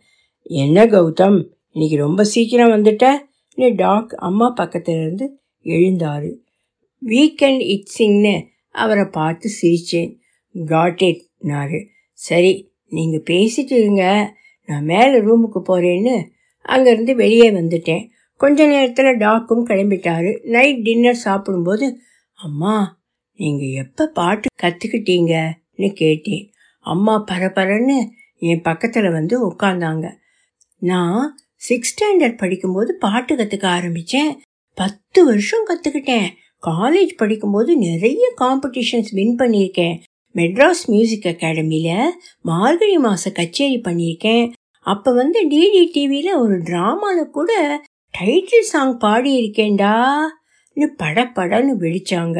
என்ன 0.42 0.87
கௌதம் 0.87 1.38
இன்னைக்கு 1.71 1.97
ரொம்ப 1.97 2.25
சீக்கிரம் 2.25 2.71
வந்துட்டன்னு 2.71 3.75
டாக் 3.77 4.14
அம்மா 4.14 4.55
பக்கத்துலேருந்து 4.57 5.27
இருந்து 5.61 6.42
வீக்கெண்ட் 7.03 7.62
இட்ஸிங்னு 7.75 8.47
அவரை 8.71 9.05
பார்த்து 9.05 9.51
சிரித்தேன் 9.61 10.16
காட் 10.66 11.01
இட்னாரு 11.01 11.87
சரி 12.12 12.73
நீங்கள் 12.88 13.27
பேசிட்டு 13.31 13.73
இருங்க. 13.73 14.35
நான் 14.66 14.85
மேலே 14.85 15.19
ரூமுக்கு 15.19 15.61
போகிறேன்னு 15.69 16.14
அங்கேருந்து 16.69 17.14
வெளியே 17.14 17.51
வந்துட்டேன். 17.51 18.09
கொஞ்ச 18.37 18.66
நேரத்தில் 18.66 19.07
டாக்கும் 19.07 19.66
கிளம்பிட்டாரு. 19.69 20.45
நைட் 20.45 20.83
டின்னர் 20.83 21.14
சாப்பிடும்போது 21.14 21.99
அம்மா 22.35 23.05
நீங்கள் 23.37 23.75
எப்போ 23.85 24.07
பாட்டு 24.07 24.49
கற்றுக்கிட்டீங்கன்னு 24.62 25.88
கேட்டேன். 25.94 26.51
அம்மா 26.81 27.25
பரபரன்னு 27.31 27.96
என் 28.38 28.62
பக்கத்தில் 28.62 29.11
வந்து 29.11 29.51
உட்காந்தாங்க 29.51 30.07
நான் 30.79 31.37
சிக்ஸ் 31.55 31.92
ஸ்டாண்டர்ட் 31.92 32.37
படிக்கும்போது 32.37 32.94
பாட்டு 32.94 33.37
கற்றுக்க 33.37 33.66
ஆரம்பித்தேன் 33.66 34.40
பத்து 34.75 35.25
வருஷம் 35.25 35.66
கற்றுக்கிட்டேன் 35.70 36.29
காலேஜ் 36.66 37.12
படிக்கும்போது 37.16 37.77
நிறைய 37.77 38.33
காம்படிஷன்ஸ் 38.40 39.11
வின் 39.11 39.37
பண்ணியிருக்கேன். 39.38 39.96
மெட்ராஸ் 40.35 40.85
மியூசிக் 40.87 41.27
அகாடமியில் 41.27 42.11
மார்கழி 42.40 42.99
மாத 42.99 43.31
கச்சேரி 43.31 43.79
பண்ணியிருக்கேன். 43.79 44.53
அப்போ 44.81 45.12
வந்து 45.12 45.49
டிடி 45.49 45.90
டிவியில் 45.92 46.33
ஒரு 46.35 46.57
ட்ராமாவில் 46.59 47.31
கூட 47.31 47.53
டைட்டில் 48.18 48.70
சாங் 48.72 48.99
பாடியிருக்கேன்டான்னு 48.99 50.87
படப்படன்னு 51.03 51.72
வெடிச்சாங்க 51.85 52.38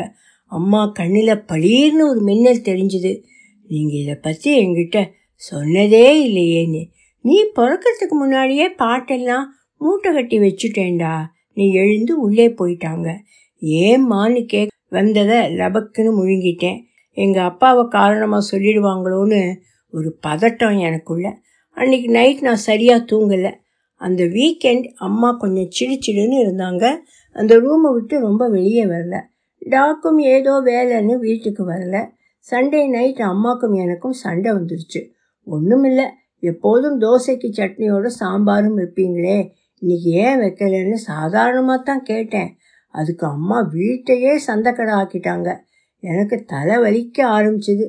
அம்மா 0.49 0.87
கண்ணில் 0.87 1.45
பளீர்னு 1.47 2.09
ஒரு 2.09 2.21
மின்னல் 2.21 2.61
தெரிஞ்சுது 2.61 3.23
நீங்கள் 3.69 4.01
இதை 4.01 4.15
பற்றி 4.15 4.67
என்கிட்ட 4.67 5.11
சொன்னதே 5.51 6.07
இல்லையேன்னு. 6.27 6.83
நீ 7.21 7.45
பிறக்கிறதுக்கு 7.57 8.17
முன்னாடியே 8.19 8.71
பாட்டெல்லாம் 8.71 9.45
மூட்டை 9.79 10.13
கட்டி 10.13 10.39
வச்சுட்டேன்டா. 10.39 11.25
நீ 11.55 11.73
எழுந்து 11.73 12.21
உள்ளே 12.21 12.49
போயிட்டாங்க. 12.49 13.17
ஏம்மான்னு 13.61 14.47
கேக் 14.47 14.73
வந்ததை 14.89 15.39
லபக்குன்னு 15.39 16.13
முழுங்கிட்டேன். 16.19 16.83
எங்கள் 17.11 17.43
அப்பாவை 17.43 17.87
காரணமாக 17.89 18.57
சொல்லிடுவாங்களோன்னு 18.57 19.55
ஒரு 19.91 20.19
பதட்டம் 20.27 20.79
எனக்குள்ள. 20.81 21.39
அன்றைக்கி 21.75 22.11
நைட் 22.11 22.41
நான் 22.41 22.57
சரியாக 22.57 23.05
தூங்கலை. 23.05 23.53
அந்த 23.95 24.25
வீக்கெண்ட் 24.25 24.85
அம்மா 24.97 25.33
கொஞ்சம் 25.33 25.71
சிடு 25.71 25.99
சிடுன்னு 26.07 26.49
இருந்தாங்க. 26.49 26.97
அந்த 27.33 27.57
ரூமை 27.57 27.93
விட்டு 27.93 28.21
ரொம்ப 28.21 28.49
வெளியே 28.49 28.85
வரல. 28.85 29.21
டாக்கும் 29.69 30.19
ஏதோ 30.19 30.53
வேலைன்னு 30.65 31.19
வீட்டுக்கு 31.19 31.71
வரல. 31.71 32.09
சண்டே 32.51 32.89
நைட் 32.89 33.19
அம்மாக்கும் 33.19 33.75
எனக்கும் 33.75 34.13
சண்டை 34.13 34.53
வந்துருச்சு. 34.53 35.01
ஒன்றுமில்லை 35.45 36.05
எப்போதும் 36.41 37.01
தோசைக்கு 37.01 37.49
சட்னியோட 37.57 38.07
சாம்பாரும் 38.07 38.79
வைப்பீங்களே. 38.79 39.39
இன்னைக்கு 39.79 40.11
ஏன் 40.11 40.41
வைக்கலன்னு 40.41 40.93
சாதாரணமாக 40.93 41.83
தான் 41.83 42.03
கேட்டேன். 42.03 42.57
அதுக்கு 42.89 43.27
அம்மா 43.27 43.61
வீட்டையே 43.61 44.41
சந்தைக்கடை 44.47 44.93
ஆக்கிட்டாங்க. 45.01 45.49
எனக்கு 45.99 46.45
தலை 46.47 46.77
வலிக்க 46.77 47.19
ஆரம்பிச்சது. 47.19 47.87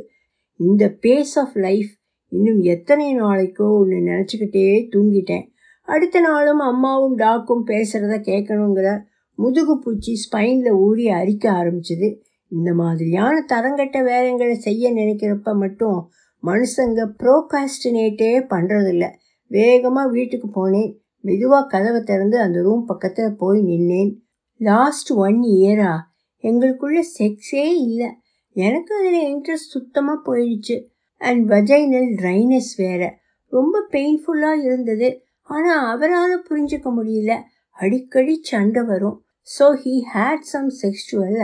இந்த 0.59 0.97
பேஸ் 1.01 1.35
ஆஃப் 1.35 1.55
லைஃப் 1.55 1.91
இன்னும் 2.29 2.59
எத்தனை 2.59 3.21
நாளைக்கோ 3.21 3.67
ஒன்று 3.79 3.97
நினச்சிக்கிட்டே 3.97 4.87
தூங்கிட்டேன். 4.95 5.45
அடுத்த 5.87 6.19
நாளும் 6.19 6.59
அம்மாவும் 6.59 7.17
டாக்கும் 7.17 7.63
பேசுகிறத 7.67 8.15
கேட்கணுங்கிற 8.29 8.89
முதுகு 9.37 9.79
பூச்சி 9.79 10.13
ஸ்பைனில் 10.23 10.69
ஊறி 10.69 11.07
அரிக்க 11.07 11.51
ஆரம்பிச்சது. 11.51 12.07
இந்த 12.49 12.73
மாதிரியான 12.73 13.45
தரங்கட்ட 13.53 13.97
வேலைங்களை 14.03 14.53
செய்ய 14.53 14.93
நினைக்கிறப்ப 14.93 15.55
மட்டும் 15.55 16.09
மனுஷங்க 16.43 17.01
ப்ரோகாஸ்டினேட்டே 17.23 18.31
பண்ணுறதில்ல 18.49 19.11
வேகமாக 19.47 20.09
வீட்டுக்கு 20.09 20.47
போனேன். 20.57 20.97
மெதுவாக 21.21 21.67
கதவை 21.67 22.01
திறந்து 22.01 22.39
அந்த 22.39 22.61
ரூம் 22.61 22.85
பக்கத்தில் 22.85 23.35
போய் 23.35 23.61
நின்னேன். 23.61 24.15
லாஸ்ட் 24.57 25.11
ஒன் 25.11 25.41
இயரா 25.41 25.93
எங்களுக்குள்ள 26.41 26.99
செக்ஸே 27.19 27.67
இல்லை. 27.81 28.09
எனக்கு 28.51 28.95
அதில் 28.95 29.35
இன்ட்ரெஸ்ட் 29.35 29.73
சுத்தமாக 29.73 30.19
போயிடுச்சு. 30.27 30.85
அண்ட் 31.17 31.51
வஜைனல் 31.51 32.11
ட்ரைனஸ் 32.21 32.71
வேற. 32.77 33.19
ரொம்ப 33.45 33.87
பெயின்ஃபுல்லாக 33.91 34.63
இருந்தது. 34.63 35.21
ஆனால் 35.41 35.95
அவரால் 35.95 36.45
புரிஞ்சுக்க 36.49 36.91
முடியல. 36.97 37.41
அடிக்கடி 37.71 38.39
சண்டை 38.41 38.83
வரும். 38.83 39.21
So 39.47 39.65
he 39.83 39.93
had 40.13 40.47
some 40.51 40.69
sexual 40.81 41.37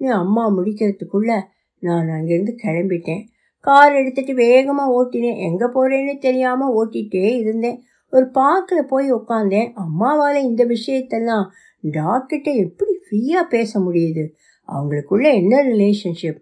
நீ 0.00 0.06
அம்மா 0.22 0.42
முடிக்கிறதுக்குள்ள 0.56 1.32
நான் 1.82 2.08
அங்கேருந்து 2.08 2.54
கிளம்பிட்டேன். 2.62 3.22
கார் 3.64 3.92
எடுத்துட்டு 3.92 4.34
வேகமாக 4.34 4.94
ஓட்டினேன். 4.98 5.40
எங்கே 5.48 5.66
போகிறேன்னு 5.74 6.14
தெரியாமல் 6.18 6.74
ஓட்டிகிட்டே 6.78 7.24
இருந்தேன். 7.42 7.78
ஒரு 8.12 8.26
பார்க்கில் 8.30 8.88
போய் 8.88 9.08
உட்காந்தேன் 9.12 9.68
அம்மாவால் 9.76 10.38
இந்த 10.42 10.62
விஷயத்தெல்லாம் 10.64 11.46
டாக்டர்கிட்ட 11.84 12.50
எப்படி 12.56 12.92
ஃப்ரீயாக 13.02 13.44
பேச 13.48 13.80
முடியுது? 13.80 14.24
அவங்களுக்குள்ள 14.68 15.26
என்ன 15.32 15.54
ரிலேஷன்ஷிப் 15.62 16.40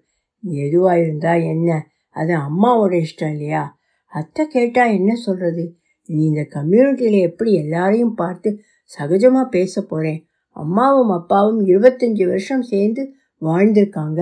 எதுவாக 0.65 1.01
இருந்தால் 1.01 1.43
என்ன? 1.55 1.71
அது 2.17 2.33
அம்மாவோட 2.49 2.93
இஷ்டம் 3.07 3.33
இல்லையா? 3.35 3.65
அத்தை 4.13 4.43
கேட்டால் 4.47 4.95
என்ன 4.99 5.13
சொல்கிறது 5.17 5.65
நீ 6.09 6.21
இந்த 6.27 6.43
கம்யூனிட்டியில் 6.55 7.19
எப்படி 7.21 7.51
எல்லாரையும் 7.55 8.15
பார்த்து 8.15 8.51
சகஜமாக 8.91 9.47
பேச 9.49 9.83
போகிறேன் 9.83 10.21
அம்மாவும் 10.57 11.11
அப்பாவும் 11.11 11.61
இருபத்தஞ்சி 11.67 12.25
வருஷம் 12.27 12.63
சேர்ந்து 12.63 13.03
வாழ்ந்திருக்காங்க. 13.41 14.21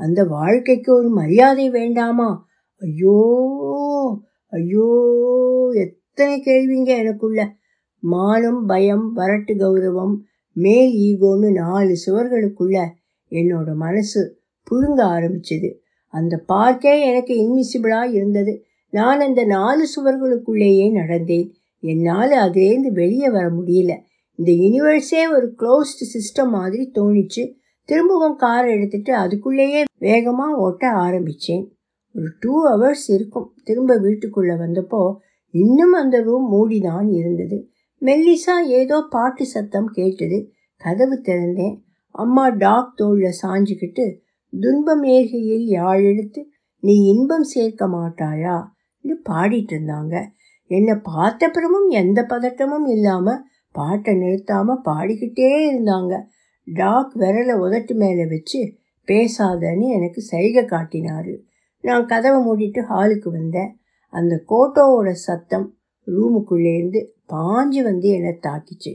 அந்த 0.00 0.20
வாழ்க்கைக்கு 0.24 0.90
ஒரு 0.94 1.08
மரியாதை 1.10 1.66
வேண்டாமா? 1.70 2.28
ஐயோ 2.82 3.18
ஐயோ 4.52 4.88
எத்தனை 5.84 6.34
கேள்விங்க 6.46 6.90
எனக்குள்ள. 7.02 7.40
மானம் 8.02 8.62
பயம் 8.66 9.06
வரட்டு 9.16 9.52
கௌரவம் 9.54 10.14
மேல் 10.56 10.92
ஈகோன்னு 11.06 11.48
நாலு 11.52 11.94
சுவர்களுக்குள்ள 12.06 12.78
என்னோட 13.32 13.70
மனசு 13.74 14.22
புழுங்க 14.66 15.00
ஆரம்பிச்சது. 15.16 15.70
அந்த 16.14 16.34
பார்க்கே 16.48 16.94
எனக்கு 17.10 17.34
இன்விசிபிளாக 17.44 18.10
இருந்தது. 18.12 18.54
நான் 18.92 19.20
அந்த 19.20 19.42
நாலு 19.44 19.84
சுவர்களுக்குள்ளேயே 19.94 20.86
நடந்தேன். 21.00 21.48
என்னால் 21.82 22.34
அதுலேருந்து 22.44 22.90
வெளியே 22.92 23.30
வர 23.30 23.46
முடியல. 23.50 23.92
இந்த 24.38 24.50
யூனிவர்ஸே 24.62 25.22
ஒரு 25.36 25.46
க்ளோஸ்டு 25.60 26.06
சிஸ்டம் 26.14 26.52
மாதிரி 26.58 26.84
தோணிச்சு 26.94 27.42
திரும்பவும் 27.88 28.36
கார் 28.36 28.66
எடுத்துட்டு 28.66 29.12
அதுக்குள்ளேயே 29.14 29.80
வேகமாக 29.98 30.60
ஓட்ட 30.64 30.84
ஆரம்பித்தேன் 31.04 31.64
ஒரு 32.14 32.28
டூ 32.40 32.54
ஹவர்ஸ் 32.66 33.06
இருக்கும். 33.08 33.46
திரும்ப 33.64 33.92
வீட்டுக்குள்ளே 33.98 34.54
வந்தப்போ 34.54 35.00
இன்னும் 35.54 35.92
அந்த 35.92 36.16
ரூம் 36.22 36.46
மூடி 36.48 36.78
தான் 36.80 37.08
இருந்தது. 37.10 37.56
மெல்லிசா 38.02 38.54
ஏதோ 38.80 38.96
பாட்டு 39.10 39.44
சத்தம் 39.46 39.88
கேட்டது. 39.88 40.38
கதவு 40.82 41.16
திறந்தேன். 41.22 41.76
அம்மா 42.14 42.44
டாக் 42.62 42.92
தோளில் 42.96 43.38
சாஞ்சுக்கிட்டு 43.42 44.04
துன்பம் 44.52 45.04
ஏகையில் 45.16 45.66
யாழெடுத்து 45.78 46.40
நீ 46.82 46.94
இன்பம் 47.12 47.46
சேர்க்க 47.54 47.84
மாட்டாயா? 47.88 48.56
பாடிட்டு 49.28 49.72
இருந்தாங்க. 49.74 50.14
என்னை 50.70 50.94
பார்த்தப்புறமும் 51.10 51.88
எந்த 52.00 52.20
பதட்டமும் 52.30 52.86
இல்லாமல் 52.86 53.42
பாட்டை 53.74 54.14
நிறுத்தாமல் 54.14 54.84
பாடிக்கிட்டே 54.84 55.50
இருந்தாங்க. 55.72 56.14
டாக் 56.64 57.12
விரலை 57.16 57.54
உதட்டு 57.64 57.94
மேலே 57.94 58.26
வச்சு 58.26 58.60
பேசாதன்னு 59.08 59.86
எனக்கு 59.88 60.20
சைகை 60.20 60.64
காட்டினாரு. 60.64 61.34
நான் 61.80 62.06
கதவை 62.06 62.38
மூடிட்டு 62.44 62.80
ஹாலுக்கு 62.90 63.28
வந்தேன். 63.30 63.72
அந்த 64.12 64.34
கோட்டோவோட 64.48 65.10
சத்தம் 65.10 65.66
ரூமுக்குள்ளேருந்து 66.06 67.00
பாஞ்சு 67.28 67.80
வந்து 67.82 68.08
என்னை 68.08 68.38
தாக்கிச்சு. 68.42 68.92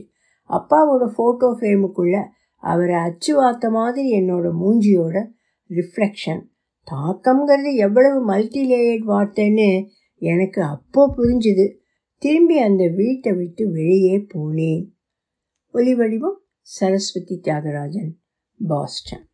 அப்பாவோட 0.48 1.04
ஃபோட்டோ 1.16 1.48
ஃப்ரேமுக்குள்ளே 1.58 2.22
அவரை 2.62 2.94
அச்சு 2.94 3.36
வார்த்த 3.36 3.70
மாதிரி 3.70 4.08
என்னோட 4.20 4.46
மூஞ்சியோட 4.62 5.16
ரிஃப்ளெக்ஷன். 5.70 6.42
தாக்கம்ங்கிறது 6.86 7.70
எவ்வளவு 7.76 8.18
மல்டி 8.20 8.62
லேயர்ட் 8.72 9.06
வார்த்தைன்னு 9.06 9.68
எனக்கு 10.22 10.62
அப்போ 10.62 11.02
புரிஞ்சுது. 11.16 11.66
திரும்பி 12.20 12.58
அந்த 12.58 12.88
வீட்டை 12.88 13.32
விட்டு 13.32 13.70
வெளியே 13.70 14.16
போனேன். 14.18 14.88
ஒலி 15.72 15.94
வடிவம் 15.94 16.40
சரஸ்வதி 16.60 17.40
தியாகராஜன் 17.44 18.10
பாஸ்டன். 18.68 19.29